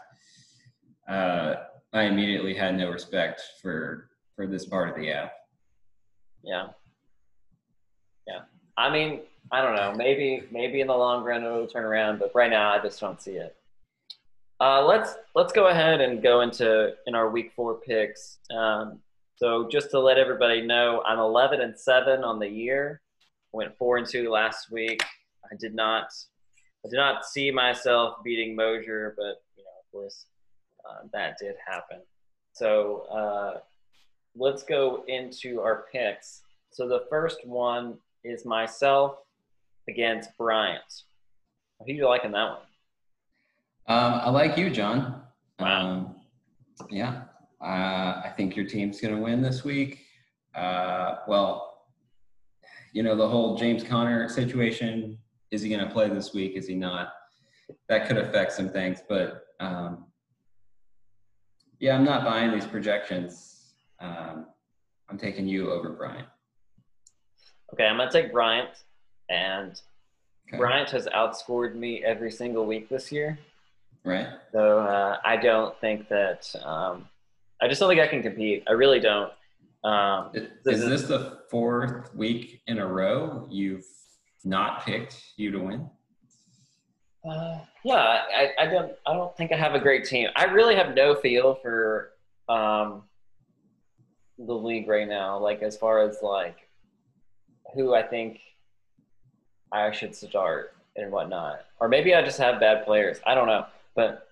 uh, 1.11 1.57
I 1.93 2.05
immediately 2.05 2.55
had 2.55 2.77
no 2.77 2.91
respect 2.91 3.43
for 3.61 4.11
for 4.37 4.47
this 4.47 4.65
part 4.65 4.89
of 4.89 4.97
the 4.97 5.11
app. 5.11 5.33
Yeah. 6.43 6.69
Yeah. 8.27 8.43
I 8.79 8.91
mean, 8.91 9.21
I 9.51 9.61
don't 9.61 9.75
know. 9.75 9.93
Maybe 9.97 10.45
maybe 10.53 10.81
in 10.81 10.87
the 10.87 10.97
long 10.97 11.25
run 11.25 11.45
it'll 11.45 11.67
turn 11.67 11.85
around, 11.85 12.21
but 12.21 12.31
right 12.35 12.51
now 12.51 12.73
I 12.73 12.81
just 12.81 13.01
don't 13.01 13.21
see 13.21 13.33
it. 13.33 13.57
Uh, 14.61 14.85
let's 14.85 15.15
let's 15.35 15.55
go 15.55 15.69
ahead 15.69 16.03
and 16.03 16.23
go 16.23 16.43
into 16.43 16.93
in 17.07 17.15
our 17.15 17.31
week 17.31 17.51
four 17.57 17.77
picks. 17.81 18.39
Um, 18.55 18.99
so 19.37 19.67
just 19.71 19.91
to 19.93 19.99
let 19.99 20.19
everybody 20.19 20.61
know, 20.61 21.03
I'm 21.07 21.19
11 21.19 21.63
and 21.63 21.79
seven 21.79 22.23
on 22.23 22.39
the 22.39 22.49
year. 22.49 23.01
I 23.55 23.57
Went 23.57 23.79
four 23.79 23.97
and 23.97 24.07
two 24.07 24.29
last 24.31 24.71
week. 24.71 25.03
I 25.51 25.57
did 25.59 25.75
not 25.75 26.09
I 26.85 26.89
did 26.91 26.97
not 26.97 27.25
see 27.25 27.51
myself 27.51 28.17
beating 28.23 28.55
Mosier, 28.55 29.15
but 29.17 29.43
you 29.57 29.65
know, 29.65 29.71
of 29.83 29.91
course, 29.93 30.27
uh, 30.89 31.07
that 31.15 31.37
did 31.41 31.55
happen. 31.67 32.01
So 32.53 33.07
uh, 33.11 33.61
let's 34.37 34.63
go 34.63 35.05
into 35.09 35.61
our 35.61 35.87
picks. 35.91 36.43
So 36.71 36.87
the 36.87 37.05
first 37.09 37.47
one 37.47 37.97
is 38.25 38.45
myself 38.45 39.17
against 39.89 40.37
Bryant. 40.37 40.83
Who 41.87 41.93
you 41.95 42.07
liking 42.07 42.33
that 42.33 42.45
one? 42.45 42.70
Um, 43.91 44.21
I 44.23 44.31
like 44.31 44.57
you, 44.57 44.71
John. 44.71 45.21
Wow. 45.59 45.81
Um, 45.81 46.15
yeah, 46.91 47.23
uh, 47.61 48.23
I 48.25 48.33
think 48.37 48.55
your 48.55 48.65
team's 48.65 49.01
going 49.01 49.17
to 49.17 49.21
win 49.21 49.43
this 49.43 49.65
week. 49.65 50.05
Uh, 50.55 51.17
well, 51.27 51.87
you 52.93 53.03
know 53.03 53.17
the 53.17 53.29
whole 53.29 53.57
James 53.57 53.83
Conner 53.83 54.29
situation. 54.29 55.19
Is 55.51 55.63
he 55.63 55.69
going 55.69 55.85
to 55.85 55.91
play 55.93 56.09
this 56.09 56.33
week? 56.33 56.53
Is 56.55 56.69
he 56.69 56.77
not? 56.77 57.15
That 57.89 58.07
could 58.07 58.17
affect 58.17 58.53
some 58.53 58.69
things, 58.69 59.03
but 59.09 59.47
um, 59.59 60.05
yeah, 61.81 61.97
I'm 61.97 62.05
not 62.05 62.25
buying 62.25 62.53
these 62.53 62.67
projections. 62.67 63.73
Um, 63.99 64.47
I'm 65.09 65.19
taking 65.19 65.49
you 65.49 65.73
over 65.73 65.89
Bryant. 65.91 66.29
Okay, 67.73 67.87
I'm 67.87 67.97
gonna 67.97 68.09
take 68.09 68.31
Bryant, 68.31 68.71
and 69.29 69.81
Okay. 70.51 70.59
Bryant 70.59 70.91
has 70.91 71.07
outscored 71.15 71.77
me 71.77 72.05
every 72.05 72.31
single 72.31 72.67
week 72.67 72.89
this 72.89 73.13
year. 73.13 73.39
Right? 74.05 74.29
So 74.53 74.79
uh, 74.81 75.19
I 75.25 75.37
don't 75.37 75.79
think 75.81 76.09
that 76.09 76.51
um, 76.65 77.07
I 77.61 77.69
just 77.69 77.81
don't 77.81 77.89
think 77.89 78.01
I 78.01 78.07
can 78.07 78.23
compete. 78.23 78.65
I 78.69 78.73
really 78.73 79.01
don't. 79.01 79.33
Um, 79.85 80.31
Is 80.35 80.49
is- 80.67 80.89
this 80.89 81.03
the 81.03 81.39
fourth 81.51 82.15
week 82.15 82.63
in 82.67 82.79
a 82.79 82.87
row 82.87 83.47
you've 83.51 83.85
not 84.45 84.85
picked 84.85 85.23
you 85.37 85.51
to 85.53 85.59
win? 85.59 85.91
Uh, 87.29 87.59
yeah, 87.85 87.95
I, 88.35 88.51
I 88.59 88.67
don't. 88.67 88.93
I 89.07 89.13
don't 89.13 89.37
think 89.37 89.53
I 89.53 89.57
have 89.57 89.75
a 89.75 89.79
great 89.81 90.05
team. 90.07 90.29
I 90.37 90.45
really 90.45 90.75
have 90.77 90.95
no 90.95 91.15
feel 91.15 91.57
for 91.57 92.13
um, 92.49 93.03
the 94.39 94.55
league 94.55 94.89
right 94.89 95.07
now. 95.07 95.39
Like 95.39 95.61
as 95.63 95.77
far 95.77 96.01
as 96.01 96.19
like 96.23 96.57
who 97.75 97.95
I 97.95 98.03
think 98.03 98.41
I 99.71 99.91
should 99.93 100.15
start 100.15 100.75
and 100.97 101.13
whatnot, 101.13 101.61
or 101.79 101.89
maybe 101.89 102.15
I 102.15 102.23
just 102.23 102.39
have 102.39 102.59
bad 102.59 102.87
players. 102.87 103.19
I 103.27 103.35
don't 103.35 103.47
know, 103.47 103.67
but 103.95 104.29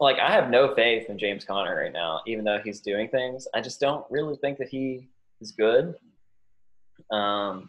like 0.00 0.18
I 0.18 0.30
have 0.32 0.50
no 0.50 0.74
faith 0.74 1.10
in 1.10 1.18
James 1.18 1.44
Conner 1.44 1.76
right 1.76 1.92
now, 1.92 2.20
even 2.26 2.44
though 2.44 2.58
he's 2.64 2.80
doing 2.80 3.08
things. 3.08 3.46
I 3.54 3.60
just 3.60 3.80
don't 3.80 4.04
really 4.10 4.36
think 4.36 4.58
that 4.58 4.68
he 4.68 5.08
is 5.40 5.52
good. 5.52 5.94
Um, 7.10 7.68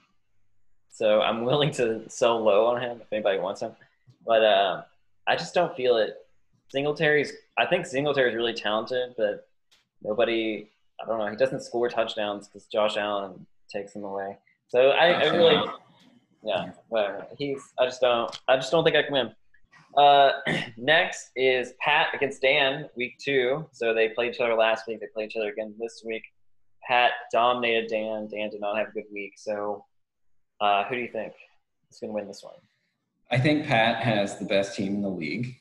so 0.90 1.22
I'm 1.22 1.44
willing 1.46 1.72
to 1.72 2.10
sell 2.10 2.42
low 2.42 2.66
on 2.66 2.82
him 2.82 3.02
if 3.02 3.08
anybody 3.12 3.40
wants 3.40 3.62
him. 3.62 3.72
But 4.26 4.44
uh, 4.44 4.84
I 5.28 5.36
just 5.36 5.54
don't 5.54 5.76
feel 5.76 5.98
it. 5.98 6.16
Singletary's, 6.70 7.34
I 7.58 7.66
think 7.66 7.86
Singletary's 7.86 8.36
really 8.36 8.54
talented, 8.54 9.14
but 9.18 9.48
nobody, 10.02 10.70
I 11.02 11.06
don't 11.06 11.20
know, 11.20 11.28
he 11.28 11.36
doesn't 11.36 11.64
score 11.64 11.90
touchdowns 11.90 12.48
because 12.48 12.66
Josh 12.68 12.96
Allen 12.96 13.46
takes 13.70 13.94
him 13.94 14.06
away. 14.06 14.38
So 14.70 14.92
I, 14.92 15.08
I 15.08 15.24
really, 15.32 15.70
yeah, 16.44 16.72
whatever. 16.88 17.28
He's, 17.38 17.62
I 17.78 17.86
just 17.86 18.00
don't, 18.00 18.40
I 18.48 18.56
just 18.56 18.72
don't 18.72 18.86
think 18.86 18.96
I 18.96 19.04
can 19.04 19.12
win. 19.12 19.32
Uh, 19.98 20.32
next 20.78 21.32
is 21.36 21.74
Pat 21.80 22.08
against 22.14 22.42
Dan, 22.42 22.90
week 22.96 23.18
two. 23.20 23.66
So 23.72 23.94
they 23.94 24.10
played 24.10 24.34
each 24.36 24.40
other 24.42 24.56
last 24.56 24.88
week. 24.88 25.00
They 25.00 25.08
played 25.14 25.30
each 25.32 25.38
other 25.38 25.50
again 25.50 25.76
this 25.80 26.04
week. 26.06 26.24
Pat 26.88 27.12
dominated 27.32 27.90
Dan. 27.90 28.28
Dan 28.28 28.50
did 28.50 28.62
not 28.62 28.78
have 28.78 28.88
a 28.90 28.92
good 28.92 29.06
week. 29.14 29.34
So 29.38 29.86
uh, 30.60 30.84
who 30.86 30.96
do 30.96 31.02
you 31.02 31.10
think 31.12 31.34
is 31.92 32.00
going 32.00 32.10
to 32.10 32.14
win 32.16 32.28
this 32.28 32.44
one? 32.44 32.54
I 33.30 33.38
think 33.38 33.66
Pat 33.66 34.04
has 34.04 34.38
the 34.38 34.46
best 34.46 34.76
team 34.76 34.96
in 34.96 35.02
the 35.02 35.10
league, 35.10 35.56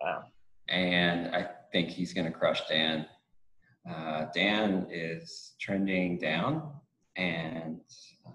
Wow. 0.00 0.24
and 0.68 1.34
I 1.34 1.48
think 1.72 1.88
he's 1.88 2.12
going 2.12 2.26
to 2.26 2.38
crush 2.38 2.66
Dan. 2.68 3.06
Uh, 3.90 4.26
Dan 4.34 4.86
is 4.90 5.52
trending 5.58 6.18
down, 6.18 6.70
and 7.16 7.80
uh, 8.26 8.30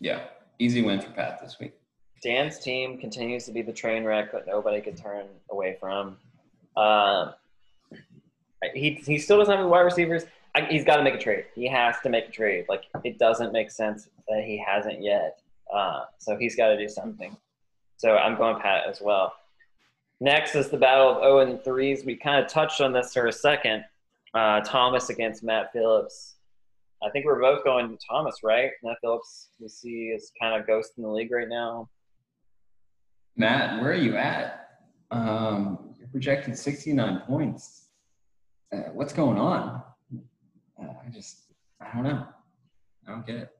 yeah, 0.00 0.20
easy 0.58 0.80
win 0.80 1.00
for 1.02 1.10
Pat 1.10 1.40
this 1.42 1.58
week. 1.60 1.74
Dan's 2.22 2.58
team 2.58 2.98
continues 2.98 3.44
to 3.46 3.52
be 3.52 3.62
the 3.62 3.72
train 3.72 4.04
wreck 4.04 4.32
that 4.32 4.46
nobody 4.46 4.80
could 4.80 4.96
turn 4.96 5.26
away 5.50 5.76
from. 5.80 6.16
Um, 6.76 7.34
he, 8.74 9.02
he 9.04 9.18
still 9.18 9.38
doesn't 9.38 9.52
have 9.52 9.64
the 9.64 9.68
wide 9.68 9.80
receivers. 9.80 10.24
I, 10.54 10.62
he's 10.62 10.84
got 10.84 10.96
to 10.96 11.02
make 11.02 11.14
a 11.14 11.18
trade. 11.18 11.46
He 11.54 11.66
has 11.66 11.96
to 12.04 12.08
make 12.08 12.28
a 12.28 12.30
trade. 12.30 12.66
Like 12.68 12.84
it 13.04 13.18
doesn't 13.18 13.52
make 13.52 13.70
sense 13.70 14.08
that 14.28 14.44
he 14.44 14.62
hasn't 14.64 15.02
yet. 15.02 15.40
Uh, 15.72 16.04
so 16.18 16.36
he's 16.36 16.54
got 16.54 16.68
to 16.68 16.78
do 16.78 16.88
something. 16.88 17.36
So 17.96 18.16
I'm 18.16 18.36
going 18.36 18.60
Pat 18.60 18.84
as 18.88 19.00
well. 19.00 19.34
Next 20.20 20.54
is 20.54 20.68
the 20.68 20.76
battle 20.76 21.16
of 21.16 21.22
0 21.22 21.38
and 21.40 21.58
3s. 21.60 22.04
We 22.06 22.14
kind 22.16 22.44
of 22.44 22.50
touched 22.50 22.80
on 22.80 22.92
this 22.92 23.12
for 23.12 23.26
a 23.26 23.32
second. 23.32 23.84
Uh, 24.34 24.60
Thomas 24.60 25.10
against 25.10 25.42
Matt 25.42 25.72
Phillips. 25.72 26.36
I 27.04 27.10
think 27.10 27.26
we're 27.26 27.40
both 27.40 27.64
going 27.64 27.88
to 27.88 27.98
Thomas, 28.08 28.36
right? 28.44 28.70
Matt 28.84 28.98
Phillips, 29.00 29.48
we 29.58 29.68
see 29.68 30.12
is 30.14 30.30
kind 30.40 30.60
of 30.60 30.66
ghost 30.66 30.92
in 30.96 31.02
the 31.02 31.08
league 31.08 31.32
right 31.32 31.48
now. 31.48 31.88
Matt, 33.36 33.80
where 33.80 33.90
are 33.90 33.94
you 33.94 34.16
at? 34.16 34.80
Um, 35.10 35.94
you're 35.98 36.08
projected 36.08 36.56
69 36.56 37.20
points. 37.26 37.86
Uh, 38.72 38.90
what's 38.92 39.12
going 39.12 39.38
on? 39.38 39.82
Uh, 40.80 40.86
I 41.06 41.10
just, 41.10 41.52
I 41.80 41.94
don't 41.94 42.04
know. 42.04 42.26
I 43.06 43.10
don't 43.10 43.26
get 43.26 43.36
it. 43.36 43.50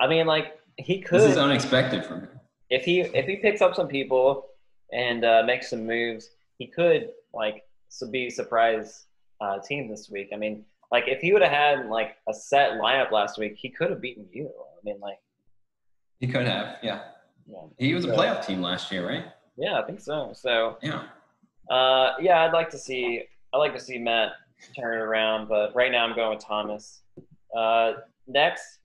I 0.00 0.06
mean, 0.06 0.26
like 0.26 0.58
he 0.78 1.00
could. 1.00 1.20
This 1.20 1.32
is 1.32 1.36
unexpected 1.36 2.04
from 2.04 2.20
him. 2.22 2.40
if 2.70 2.84
he 2.84 3.00
if 3.00 3.26
he 3.26 3.36
picks 3.36 3.60
up 3.60 3.74
some 3.74 3.88
people 3.88 4.46
and 4.92 5.24
uh, 5.24 5.42
makes 5.46 5.70
some 5.70 5.86
moves, 5.86 6.30
he 6.58 6.66
could 6.66 7.10
like 7.32 7.64
so 7.88 8.10
be 8.10 8.28
surprise 8.30 9.06
uh, 9.40 9.58
team 9.60 9.88
this 9.88 10.10
week. 10.10 10.30
I 10.32 10.36
mean, 10.36 10.64
like 10.90 11.04
if 11.06 11.20
he 11.20 11.32
would 11.32 11.42
have 11.42 11.50
had 11.52 11.86
like 11.86 12.16
a 12.28 12.34
set 12.34 12.72
lineup 12.72 13.10
last 13.12 13.38
week, 13.38 13.54
he 13.56 13.70
could 13.70 13.90
have 13.90 14.00
beaten 14.00 14.26
you. 14.32 14.46
I 14.48 14.80
mean, 14.84 15.00
like 15.00 15.18
He 16.20 16.26
could 16.26 16.46
have, 16.46 16.76
yeah. 16.82 17.00
Yeah, 17.46 17.58
He 17.78 17.94
was 17.94 18.04
a 18.04 18.08
playoff 18.08 18.46
team 18.46 18.60
last 18.62 18.90
year, 18.92 19.06
right? 19.06 19.24
yeah, 19.56 19.78
I 19.78 19.82
think 19.84 20.00
so. 20.00 20.32
So 20.34 20.78
Yeah. 20.82 21.04
uh, 21.70 22.14
yeah, 22.20 22.42
I'd 22.44 22.52
like 22.52 22.70
to 22.70 22.78
see 22.78 23.24
I'd 23.52 23.58
like 23.58 23.74
to 23.74 23.80
see 23.80 23.98
Matt 23.98 24.32
turn 24.78 24.98
it 24.98 25.02
around, 25.02 25.48
but 25.48 25.74
right 25.74 25.92
now 25.92 26.04
I'm 26.06 26.14
going 26.16 26.30
with 26.36 26.44
Thomas. 26.44 27.02
Uh, 27.54 27.94
next 28.26 28.78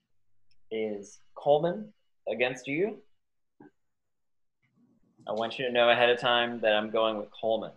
is 0.72 1.20
Coleman 1.36 1.94
against 2.30 2.68
you. 2.68 2.98
I 5.28 5.32
want 5.32 5.58
you 5.60 5.66
to 5.66 5.72
know 5.72 5.90
ahead 5.90 6.10
of 6.10 6.20
time 6.20 6.60
that 6.62 6.74
I'm 6.74 6.90
going 6.90 7.18
with 7.18 7.30
Coleman. 7.32 7.72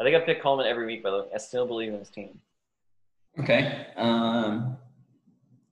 I 0.00 0.04
think 0.04 0.16
I 0.16 0.20
pick 0.20 0.40
Coleman 0.42 0.66
every 0.66 0.86
week, 0.86 1.02
by 1.02 1.10
the 1.10 1.18
way. 1.18 1.26
I 1.34 1.38
still 1.38 1.66
believe 1.66 1.92
in 1.92 1.98
his 1.98 2.08
team. 2.10 2.40
Okay. 3.38 3.86
Um, 3.96 4.76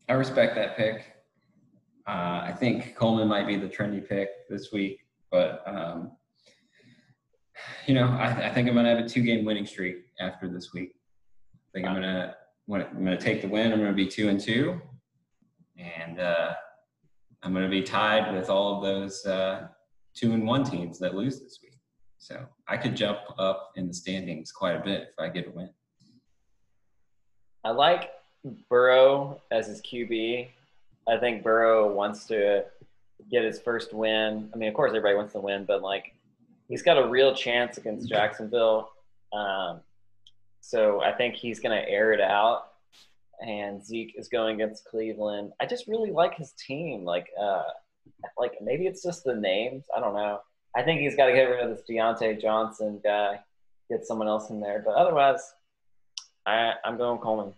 I 0.08 0.12
respect 0.14 0.54
that 0.56 0.76
pick. 0.76 1.04
Uh, 2.08 2.40
I 2.42 2.52
think 2.52 2.96
Coleman 2.96 3.28
might 3.28 3.46
be 3.46 3.56
the 3.56 3.68
trendy 3.68 4.06
pick 4.06 4.48
this 4.48 4.72
week, 4.72 5.00
but 5.30 5.62
um, 5.66 6.12
you 7.86 7.92
know, 7.92 8.06
I, 8.06 8.46
I 8.46 8.54
think 8.54 8.66
I'm 8.66 8.74
gonna 8.74 8.88
have 8.88 9.04
a 9.04 9.06
two-game 9.06 9.44
winning 9.44 9.66
streak 9.66 10.06
after 10.18 10.48
this 10.48 10.72
week. 10.72 10.94
I 11.54 11.68
think 11.74 11.86
I'm 11.86 11.94
gonna 11.94 12.34
I'm 12.72 13.04
gonna 13.04 13.20
take 13.20 13.42
the 13.42 13.48
win. 13.48 13.72
I'm 13.72 13.78
gonna 13.78 13.92
be 13.92 14.06
two 14.06 14.30
and 14.30 14.40
two, 14.40 14.80
and 15.76 16.18
uh, 16.18 16.54
I'm 17.42 17.52
gonna 17.52 17.68
be 17.68 17.82
tied 17.82 18.34
with 18.34 18.48
all 18.48 18.76
of 18.76 18.82
those 18.82 19.26
uh, 19.26 19.68
two 20.14 20.32
and 20.32 20.46
one 20.46 20.64
teams 20.64 20.98
that 21.00 21.14
lose 21.14 21.40
this 21.40 21.58
week. 21.62 21.78
So 22.16 22.46
I 22.66 22.78
could 22.78 22.96
jump 22.96 23.18
up 23.38 23.72
in 23.76 23.86
the 23.86 23.92
standings 23.92 24.50
quite 24.50 24.76
a 24.76 24.80
bit 24.80 25.08
if 25.12 25.18
I 25.18 25.28
get 25.28 25.46
a 25.46 25.50
win. 25.50 25.68
I 27.64 27.70
like 27.70 28.12
Burrow 28.70 29.42
as 29.50 29.66
his 29.66 29.82
QB. 29.82 30.48
I 31.08 31.16
think 31.16 31.42
Burrow 31.42 31.92
wants 31.92 32.26
to 32.26 32.64
get 33.30 33.44
his 33.44 33.58
first 33.60 33.92
win. 33.92 34.50
I 34.52 34.56
mean, 34.56 34.68
of 34.68 34.74
course, 34.74 34.90
everybody 34.90 35.14
wants 35.14 35.32
to 35.32 35.40
win, 35.40 35.64
but 35.64 35.82
like 35.82 36.14
he's 36.68 36.82
got 36.82 36.98
a 36.98 37.06
real 37.06 37.34
chance 37.34 37.78
against 37.78 38.08
Jacksonville. 38.08 38.90
Um, 39.32 39.80
so 40.60 41.02
I 41.02 41.12
think 41.12 41.34
he's 41.34 41.60
going 41.60 41.76
to 41.76 41.88
air 41.88 42.12
it 42.12 42.20
out. 42.20 42.64
And 43.40 43.84
Zeke 43.84 44.14
is 44.18 44.28
going 44.28 44.56
against 44.60 44.84
Cleveland. 44.84 45.52
I 45.60 45.66
just 45.66 45.86
really 45.86 46.10
like 46.10 46.34
his 46.34 46.52
team. 46.52 47.04
Like, 47.04 47.28
uh, 47.40 47.62
like 48.36 48.54
maybe 48.60 48.86
it's 48.86 49.02
just 49.02 49.24
the 49.24 49.34
names. 49.34 49.84
I 49.96 50.00
don't 50.00 50.14
know. 50.14 50.40
I 50.76 50.82
think 50.82 51.00
he's 51.00 51.16
got 51.16 51.26
to 51.26 51.32
get 51.32 51.44
rid 51.44 51.60
of 51.60 51.70
this 51.70 51.84
Diontae 51.88 52.40
Johnson 52.40 53.00
guy. 53.02 53.40
get 53.90 54.04
someone 54.04 54.28
else 54.28 54.50
in 54.50 54.60
there. 54.60 54.82
But 54.84 54.94
otherwise, 54.94 55.54
I, 56.46 56.74
I'm 56.84 56.98
going 56.98 57.18
Coleman. 57.20 57.54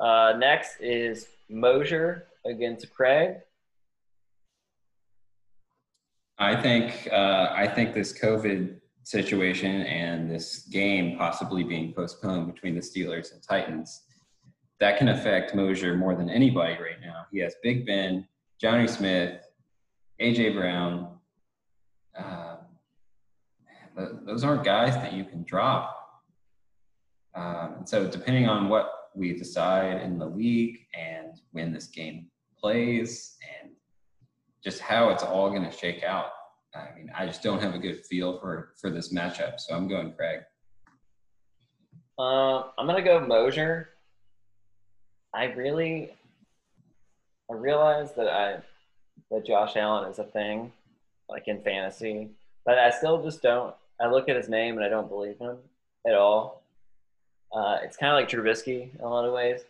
Uh, 0.00 0.34
next 0.38 0.80
is 0.80 1.26
Mosier 1.48 2.28
against 2.46 2.92
Craig. 2.94 3.36
I 6.38 6.54
think 6.54 7.08
uh, 7.10 7.52
I 7.52 7.66
think 7.66 7.94
this 7.94 8.16
COVID 8.18 8.76
situation 9.02 9.82
and 9.82 10.30
this 10.30 10.60
game 10.70 11.16
possibly 11.16 11.64
being 11.64 11.92
postponed 11.92 12.52
between 12.52 12.74
the 12.74 12.80
Steelers 12.80 13.32
and 13.32 13.42
Titans 13.42 14.02
that 14.80 14.98
can 14.98 15.08
affect 15.08 15.54
Mosier 15.54 15.96
more 15.96 16.14
than 16.14 16.30
anybody 16.30 16.74
right 16.74 17.00
now. 17.00 17.26
He 17.32 17.40
has 17.40 17.54
Big 17.62 17.84
Ben, 17.84 18.26
Jonnu 18.62 18.88
Smith, 18.88 19.42
AJ 20.20 20.54
Brown. 20.54 21.08
Uh, 22.16 22.56
those 24.24 24.44
aren't 24.44 24.62
guys 24.62 24.94
that 24.94 25.12
you 25.12 25.24
can 25.24 25.42
drop. 25.42 25.96
Um, 27.34 27.74
and 27.78 27.88
so, 27.88 28.06
depending 28.06 28.48
on 28.48 28.68
what 28.68 28.97
we 29.18 29.34
decide 29.34 30.02
in 30.02 30.18
the 30.18 30.26
league 30.26 30.78
and 30.94 31.34
when 31.52 31.72
this 31.72 31.86
game 31.86 32.28
plays 32.58 33.36
and 33.60 33.72
just 34.62 34.80
how 34.80 35.10
it's 35.10 35.22
all 35.22 35.50
going 35.50 35.64
to 35.64 35.72
shake 35.72 36.02
out, 36.02 36.30
I 36.74 36.88
mean, 36.96 37.10
I 37.16 37.26
just 37.26 37.42
don't 37.42 37.60
have 37.60 37.74
a 37.74 37.78
good 37.78 38.04
feel 38.06 38.38
for 38.38 38.74
for 38.80 38.90
this 38.90 39.12
matchup. 39.12 39.58
So 39.58 39.74
I'm 39.74 39.88
going 39.88 40.12
Craig. 40.12 40.40
Uh, 42.18 42.64
I'm 42.76 42.86
gonna 42.86 43.02
go 43.02 43.20
Mosier. 43.20 43.90
I 45.34 45.44
really, 45.44 46.12
I 47.50 47.54
realize 47.54 48.12
that 48.14 48.28
I 48.28 48.58
that 49.30 49.46
Josh 49.46 49.76
Allen 49.76 50.10
is 50.10 50.18
a 50.18 50.24
thing, 50.24 50.72
like 51.28 51.48
in 51.48 51.62
fantasy, 51.62 52.30
but 52.64 52.78
I 52.78 52.90
still 52.90 53.22
just 53.22 53.42
don't. 53.42 53.74
I 54.00 54.08
look 54.08 54.28
at 54.28 54.36
his 54.36 54.48
name 54.48 54.76
and 54.76 54.84
I 54.84 54.88
don't 54.88 55.08
believe 55.08 55.38
him 55.38 55.58
at 56.06 56.14
all. 56.14 56.62
Uh, 57.52 57.78
it's 57.82 57.96
kind 57.96 58.12
of 58.12 58.16
like 58.16 58.28
Trubisky 58.28 58.94
in 58.94 59.00
a 59.00 59.08
lot 59.08 59.24
of 59.24 59.32
ways, 59.32 59.60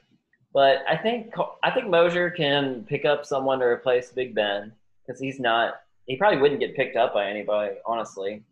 but 0.52 0.78
I 0.88 0.96
think 0.96 1.34
I 1.62 1.70
think 1.70 1.88
Mosier 1.88 2.30
can 2.30 2.84
pick 2.88 3.04
up 3.04 3.24
someone 3.24 3.60
to 3.60 3.66
replace 3.66 4.10
Big 4.10 4.34
Ben 4.34 4.72
because 5.06 5.20
he's 5.20 5.38
not. 5.38 5.74
He 6.06 6.16
probably 6.16 6.40
wouldn't 6.40 6.60
get 6.60 6.74
picked 6.74 6.96
up 6.96 7.14
by 7.14 7.28
anybody, 7.28 7.76
honestly. 7.86 8.42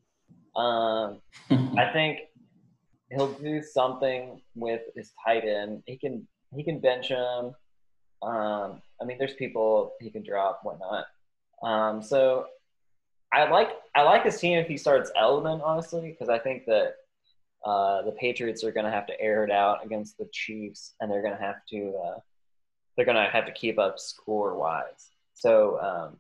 Um, 0.55 1.21
I 1.51 1.91
think 1.93 2.21
he'll 3.11 3.33
do 3.33 3.63
something 3.63 4.41
with 4.55 4.83
his 4.95 5.13
tight 5.25 5.45
end. 5.45 5.83
He 5.87 5.97
can 5.97 6.27
he 6.55 6.63
can 6.63 6.81
bench 6.81 7.09
him. 7.09 7.55
Um, 8.23 8.83
I 9.01 9.05
mean, 9.05 9.19
there's 9.19 9.35
people 9.35 9.93
he 10.01 10.11
can 10.11 10.23
drop, 10.23 10.61
whatnot. 10.63 11.07
Um, 11.63 12.03
so 12.03 12.47
I 13.33 13.49
like 13.51 13.71
I 13.95 14.03
like 14.03 14.25
his 14.25 14.39
team 14.39 14.59
if 14.59 14.69
he 14.69 14.77
starts 14.77 15.11
Edelman, 15.17 15.63
honestly, 15.63 16.11
because 16.11 16.29
I 16.29 16.39
think 16.39 16.65
that 16.67 16.95
uh, 17.67 18.03
the 18.03 18.13
Patriots 18.13 18.63
are 18.63 18.71
going 18.71 18.87
to 18.87 18.93
have 18.93 19.09
to 19.09 19.21
air 19.21 19.43
it 19.43 19.51
out 19.51 19.85
against 19.85 20.17
the 20.19 20.29
Chiefs, 20.33 20.95
and 21.01 21.11
they're 21.11 21.21
going 21.21 21.37
to 21.37 21.43
have 21.43 21.67
to 21.71 21.95
uh, 22.07 22.21
they're 22.97 23.05
going 23.05 23.17
to 23.17 23.29
have 23.29 23.45
to 23.47 23.53
keep 23.53 23.77
up 23.77 23.99
score 23.99 24.57
wise. 24.57 25.11
So 25.35 25.81
um, 25.81 26.17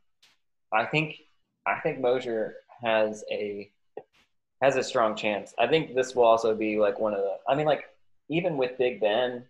I 0.72 0.86
think 0.86 1.14
I 1.64 1.78
think 1.78 2.00
Mosier 2.00 2.56
has 2.82 3.24
a 3.30 3.70
has 4.60 4.74
a 4.74 4.82
strong 4.82 5.14
chance. 5.14 5.54
I 5.56 5.68
think 5.68 5.94
this 5.94 6.16
will 6.16 6.24
also 6.24 6.52
be 6.52 6.78
like 6.78 6.98
one 6.98 7.14
of 7.14 7.20
the. 7.20 7.36
I 7.48 7.54
mean, 7.54 7.66
like 7.66 7.84
even 8.28 8.56
with 8.56 8.76
Big 8.76 9.00
Ben 9.00 9.44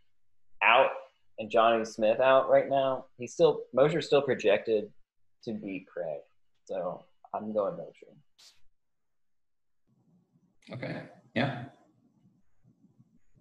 out 0.62 0.90
and 1.38 1.50
Jonnu 1.50 1.86
Smith 1.86 2.20
out 2.20 2.50
right 2.50 2.68
now, 2.68 3.06
he's 3.16 3.32
still 3.32 3.62
Mosier's 3.72 4.04
still 4.04 4.22
projected 4.22 4.92
to 5.44 5.54
beat 5.54 5.86
Craig. 5.86 6.20
So 6.66 7.06
I'm 7.32 7.54
going 7.54 7.78
Mosier. 7.78 8.12
Okay. 10.72 11.02
Yeah. 11.34 11.64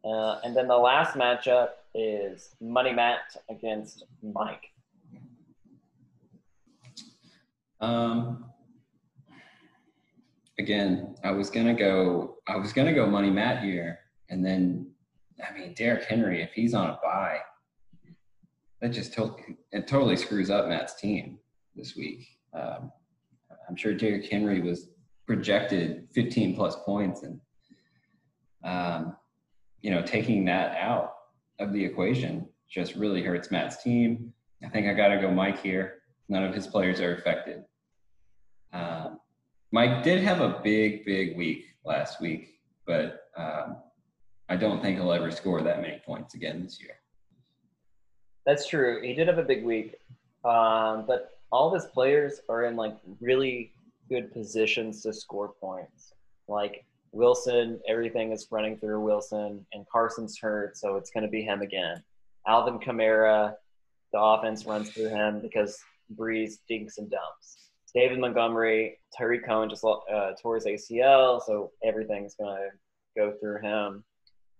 Uh, 0.05 0.39
and 0.43 0.55
then 0.55 0.67
the 0.67 0.77
last 0.77 1.15
matchup 1.15 1.69
is 1.95 2.55
Money 2.61 2.93
Matt 2.93 3.21
against 3.49 4.03
Mike. 4.21 4.67
Um, 7.81 8.45
again, 10.59 11.15
I 11.23 11.31
was 11.31 11.49
gonna 11.49 11.73
go. 11.73 12.37
I 12.47 12.57
was 12.57 12.71
gonna 12.71 12.93
go 12.93 13.05
Money 13.07 13.31
Matt 13.31 13.63
here, 13.63 13.99
and 14.29 14.45
then 14.45 14.91
I 15.45 15.57
mean 15.57 15.73
Derrick 15.73 16.03
Henry. 16.05 16.41
If 16.41 16.51
he's 16.53 16.73
on 16.73 16.89
a 16.89 16.99
bye, 17.03 17.39
that 18.81 18.89
just 18.89 19.13
to- 19.13 19.35
it 19.71 19.87
totally 19.87 20.15
screws 20.15 20.49
up 20.49 20.67
Matt's 20.67 20.99
team 20.99 21.39
this 21.75 21.95
week. 21.95 22.27
Um, 22.53 22.91
I'm 23.67 23.75
sure 23.75 23.93
Derrick 23.93 24.29
Henry 24.29 24.61
was 24.61 24.89
projected 25.25 26.07
15 26.13 26.55
plus 26.55 26.75
points, 26.85 27.23
and 27.23 27.41
um, 28.63 29.17
you 29.81 29.91
know, 29.91 30.01
taking 30.01 30.45
that 30.45 30.77
out 30.77 31.13
of 31.59 31.73
the 31.73 31.83
equation 31.83 32.47
just 32.69 32.95
really 32.95 33.23
hurts 33.23 33.51
Matt's 33.51 33.81
team. 33.83 34.33
I 34.63 34.69
think 34.69 34.88
I 34.88 34.93
got 34.93 35.09
to 35.09 35.21
go 35.21 35.29
Mike 35.31 35.61
here. 35.61 35.99
None 36.27 36.43
of 36.43 36.53
his 36.53 36.67
players 36.67 36.99
are 36.99 37.15
affected. 37.15 37.63
Um, 38.73 39.19
Mike 39.71 40.03
did 40.03 40.23
have 40.23 40.41
a 40.41 40.59
big, 40.63 41.05
big 41.05 41.38
week 41.38 41.65
last 41.85 42.19
week, 42.19 42.59
but 42.85 43.27
um, 43.38 43.77
I 44.49 44.55
don't 44.55 44.81
think 44.81 44.97
he'll 44.97 45.11
ever 45.11 45.31
score 45.31 45.61
that 45.61 45.81
many 45.81 46.01
points 46.05 46.33
again 46.33 46.63
this 46.63 46.81
year. 46.81 46.95
That's 48.45 48.67
true. 48.67 49.01
He 49.01 49.13
did 49.13 49.27
have 49.27 49.38
a 49.38 49.43
big 49.43 49.63
week, 49.63 49.95
um, 50.43 51.05
but 51.07 51.39
all 51.51 51.67
of 51.67 51.73
his 51.73 51.89
players 51.91 52.41
are 52.49 52.65
in 52.65 52.75
like 52.75 52.95
really 53.19 53.73
good 54.09 54.31
positions 54.33 55.01
to 55.01 55.13
score 55.13 55.53
points. 55.59 56.13
Like 56.47 56.85
Wilson, 57.15 57.80
everything 57.88 58.34
is 58.34 58.47
running 58.51 58.78
through 58.78 58.99
Wilson, 58.99 59.65
and 59.71 59.86
Carson's 59.89 60.38
hurt, 60.38 60.78
so 60.78 60.97
it's 60.97 61.12
going 61.12 61.23
to 61.23 61.30
be 61.30 61.41
him 61.41 61.62
again. 61.62 62.04
Alvin 62.45 62.78
Kamara, 62.78 63.54
the 64.12 64.19
offense 64.19 64.65
runs 64.65 64.91
through 64.91 65.08
him 65.08 65.39
because 65.39 65.80
Brees 66.13 66.56
dinks 66.67 66.97
and 66.97 67.10
dumps. 67.10 67.69
David 67.93 68.19
Montgomery, 68.19 68.99
Tarik 69.17 69.45
Cohen 69.45 69.69
just 69.69 69.86
uh, 69.86 70.32
tore 70.41 70.56
his 70.56 70.65
ACL, 70.65 71.41
so 71.41 71.71
everything's 71.86 72.36
going 72.36 72.58
to 72.58 72.69
go 73.15 73.34
through 73.39 73.62
him 73.62 74.04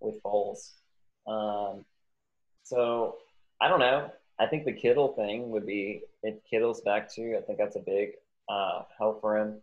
with 0.00 0.22
Foles. 0.22 0.72
Um, 1.28 1.84
so 2.62 3.16
I 3.60 3.68
don't 3.68 3.80
know. 3.80 4.10
I 4.38 4.46
think 4.46 4.64
the 4.64 4.72
Kittle 4.72 5.08
thing 5.08 5.50
would 5.50 5.66
be 5.66 6.04
if 6.22 6.36
Kittle's 6.50 6.80
back 6.80 7.12
too. 7.12 7.36
I 7.38 7.42
think 7.42 7.58
that's 7.58 7.76
a 7.76 7.80
big 7.80 8.12
uh, 8.48 8.84
help 8.96 9.20
for 9.20 9.36
him. 9.36 9.60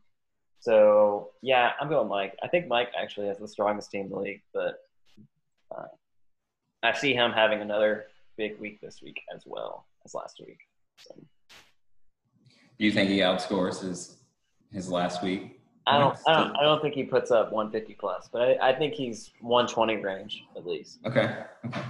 So 0.64 1.32
yeah, 1.42 1.74
I'm 1.78 1.90
going 1.90 2.08
Mike. 2.08 2.38
I 2.42 2.48
think 2.48 2.70
Mike 2.70 2.88
actually 2.98 3.28
has 3.28 3.38
the 3.38 3.50
strongest 3.50 3.92
team 3.92 4.06
in 4.06 4.10
the 4.12 4.18
league, 4.18 4.42
but 4.54 4.80
uh, 5.76 5.88
I 6.82 6.94
see 6.94 7.14
him 7.14 7.34
having 7.34 7.60
another 7.60 8.06
big 8.38 8.58
week 8.62 8.80
this 8.80 9.02
week 9.02 9.20
as 9.36 9.44
well 9.46 9.86
as 10.06 10.14
last 10.14 10.40
week. 10.40 10.60
So. 11.00 11.16
Do 12.80 12.86
you 12.86 12.94
think 12.94 13.10
he 13.10 13.18
outscores 13.18 13.82
his 13.82 14.16
his 14.72 14.90
last 14.90 15.22
week? 15.22 15.60
I 15.86 16.00
don't, 16.00 16.18
I 16.26 16.34
don't. 16.34 16.56
I 16.56 16.64
don't 16.64 16.82
think 16.82 16.94
he 16.94 17.04
puts 17.04 17.30
up 17.30 17.52
150 17.52 17.96
plus, 17.96 18.30
but 18.32 18.42
I, 18.42 18.70
I 18.70 18.74
think 18.74 18.94
he's 18.94 19.32
120 19.42 19.98
range 19.98 20.46
at 20.56 20.66
least. 20.66 21.00
Okay. 21.06 21.44
Okay. 21.66 21.82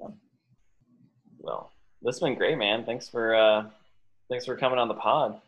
Yeah. 0.00 0.08
Well, 1.38 1.70
this 2.02 2.16
has 2.16 2.20
been 2.20 2.34
great, 2.34 2.58
man. 2.58 2.84
Thanks 2.84 3.08
for 3.08 3.36
uh, 3.36 3.66
thanks 4.28 4.46
for 4.46 4.56
coming 4.56 4.80
on 4.80 4.88
the 4.88 4.94
pod. 4.94 5.40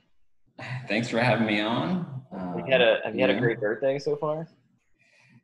Thanks 0.89 1.09
for 1.09 1.19
having 1.19 1.47
me 1.47 1.61
on. 1.61 2.23
Have 2.33 2.67
you 2.67 2.73
had 2.73 2.81
a 2.81 3.01
Have 3.05 3.15
you 3.15 3.21
had 3.21 3.31
a 3.31 3.39
great 3.39 3.61
birthday 3.61 3.99
so 3.99 4.17
far? 4.17 4.49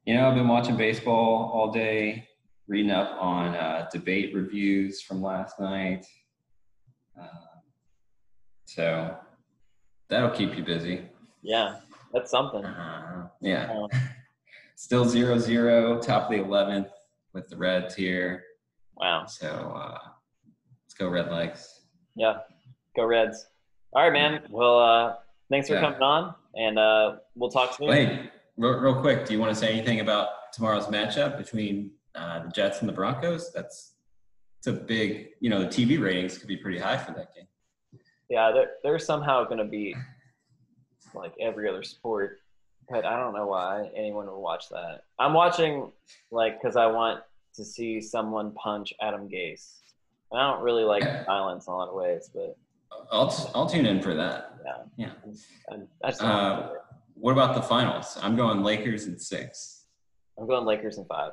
You 0.04 0.14
know, 0.14 0.28
I've 0.28 0.34
been 0.34 0.48
watching 0.48 0.76
baseball 0.76 1.50
all 1.52 1.70
day, 1.70 2.26
reading 2.66 2.90
up 2.90 3.16
on 3.20 3.54
uh, 3.54 3.88
debate 3.92 4.34
reviews 4.34 5.02
from 5.02 5.20
last 5.22 5.60
night. 5.60 6.06
Uh, 7.20 7.26
so 8.64 9.16
that'll 10.08 10.30
keep 10.30 10.56
you 10.56 10.64
busy. 10.64 11.02
Yeah, 11.42 11.76
that's 12.12 12.30
something. 12.30 12.64
Uh, 12.64 13.28
yeah. 13.40 13.86
Still 14.76 15.04
zero 15.04 15.38
zero, 15.38 16.00
top 16.00 16.24
of 16.24 16.30
the 16.30 16.44
eleventh 16.44 16.88
with 17.34 17.48
the 17.48 17.56
Reds 17.56 17.94
here. 17.94 18.44
Wow. 18.96 19.26
So 19.26 19.48
uh, 19.48 19.98
let's 20.84 20.94
go 20.94 21.08
Red 21.08 21.30
Legs. 21.30 21.80
Yeah, 22.14 22.38
go 22.96 23.04
Reds. 23.04 23.46
All 23.94 24.02
right, 24.02 24.12
man. 24.12 24.42
Well, 24.50 24.78
uh, 24.78 25.14
thanks 25.50 25.68
for 25.68 25.74
yeah. 25.74 25.80
coming 25.80 26.02
on, 26.02 26.34
and 26.54 26.78
uh, 26.78 27.16
we'll 27.34 27.50
talk 27.50 27.74
soon. 27.74 27.90
Hey, 27.90 28.30
real, 28.58 28.78
real 28.78 29.00
quick, 29.00 29.24
do 29.24 29.32
you 29.32 29.40
want 29.40 29.52
to 29.52 29.58
say 29.58 29.72
anything 29.72 30.00
about 30.00 30.52
tomorrow's 30.52 30.86
matchup 30.86 31.38
between 31.38 31.92
uh, 32.14 32.44
the 32.44 32.50
Jets 32.50 32.80
and 32.80 32.88
the 32.88 32.92
Broncos? 32.92 33.50
That's 33.52 33.94
it's 34.58 34.66
a 34.66 34.72
big, 34.72 35.28
you 35.40 35.48
know, 35.48 35.60
the 35.60 35.68
TV 35.68 36.00
ratings 36.00 36.36
could 36.36 36.48
be 36.48 36.56
pretty 36.56 36.78
high 36.78 36.98
for 36.98 37.12
that 37.12 37.34
game. 37.34 37.46
Yeah, 38.28 38.50
they're, 38.52 38.70
they're 38.82 38.98
somehow 38.98 39.44
going 39.44 39.58
to 39.58 39.64
be 39.64 39.94
like 41.14 41.32
every 41.40 41.68
other 41.68 41.82
sport, 41.82 42.40
but 42.90 43.06
I 43.06 43.16
don't 43.16 43.32
know 43.32 43.46
why 43.46 43.88
anyone 43.96 44.26
would 44.26 44.38
watch 44.38 44.68
that. 44.68 45.04
I'm 45.18 45.32
watching 45.32 45.92
like 46.30 46.60
because 46.60 46.76
I 46.76 46.86
want 46.86 47.22
to 47.54 47.64
see 47.64 48.00
someone 48.00 48.52
punch 48.52 48.92
Adam 49.00 49.28
Gase. 49.28 49.76
And 50.30 50.40
I 50.40 50.52
don't 50.52 50.62
really 50.62 50.84
like 50.84 51.04
violence 51.24 51.66
in 51.68 51.72
a 51.72 51.76
lot 51.76 51.88
of 51.88 51.94
ways, 51.94 52.28
but 52.34 52.58
I'll 53.10 53.50
I'll 53.54 53.68
tune 53.68 53.86
in 53.86 54.00
for 54.02 54.14
that. 54.14 54.58
Yeah, 54.96 55.12
yeah. 55.68 55.76
that's 56.02 56.20
uh, 56.20 56.70
what 57.14 57.32
about 57.32 57.54
the 57.54 57.62
finals? 57.62 58.18
I'm 58.22 58.36
going 58.36 58.62
Lakers 58.62 59.06
in 59.06 59.18
six. 59.18 59.86
I'm 60.38 60.46
going 60.46 60.64
Lakers 60.64 60.98
in 60.98 61.04
five. 61.06 61.32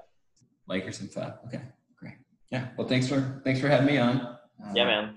Lakers 0.68 1.02
in 1.02 1.08
five. 1.08 1.34
Okay, 1.48 1.62
great. 1.98 2.16
Yeah. 2.52 2.68
Well, 2.78 2.88
thanks 2.88 3.08
for 3.08 3.42
thanks 3.44 3.60
for 3.60 3.68
having 3.68 3.88
me 3.88 3.98
on. 3.98 4.22
Uh, 4.22 4.38
Yeah, 4.74 4.86
man. 4.86 5.16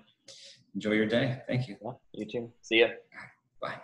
Enjoy 0.74 0.92
your 0.92 1.06
day. 1.06 1.40
Thank 1.48 1.68
you. 1.68 1.76
Yeah, 1.82 1.92
you 2.12 2.26
too. 2.26 2.52
See 2.62 2.80
ya. 2.80 2.88
Bye. 3.60 3.80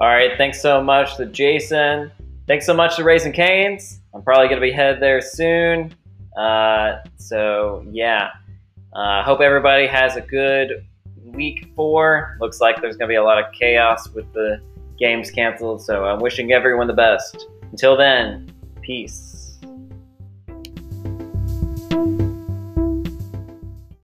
All 0.00 0.08
right. 0.08 0.32
Thanks 0.36 0.60
so 0.60 0.82
much 0.82 1.16
to 1.16 1.26
Jason. 1.26 2.10
Thanks 2.46 2.66
so 2.66 2.74
much 2.74 2.96
to 2.96 3.04
Raising 3.04 3.32
Cane's. 3.32 4.00
I'm 4.14 4.22
probably 4.22 4.48
going 4.48 4.60
to 4.60 4.66
be 4.66 4.70
headed 4.70 5.00
there 5.00 5.22
soon. 5.22 5.94
Uh, 6.36 6.98
so, 7.16 7.86
yeah. 7.90 8.32
Uh, 8.92 9.22
hope 9.22 9.40
everybody 9.40 9.86
has 9.86 10.16
a 10.16 10.20
good 10.20 10.84
week 11.24 11.72
four. 11.74 12.36
Looks 12.40 12.60
like 12.60 12.82
there's 12.82 12.98
going 12.98 13.08
to 13.08 13.12
be 13.12 13.16
a 13.16 13.24
lot 13.24 13.42
of 13.42 13.50
chaos 13.52 14.10
with 14.10 14.30
the 14.34 14.60
games 14.98 15.30
canceled. 15.30 15.80
So, 15.80 16.04
I'm 16.04 16.20
wishing 16.20 16.52
everyone 16.52 16.86
the 16.86 16.92
best. 16.92 17.46
Until 17.70 17.96
then, 17.96 18.52
peace. 18.82 19.33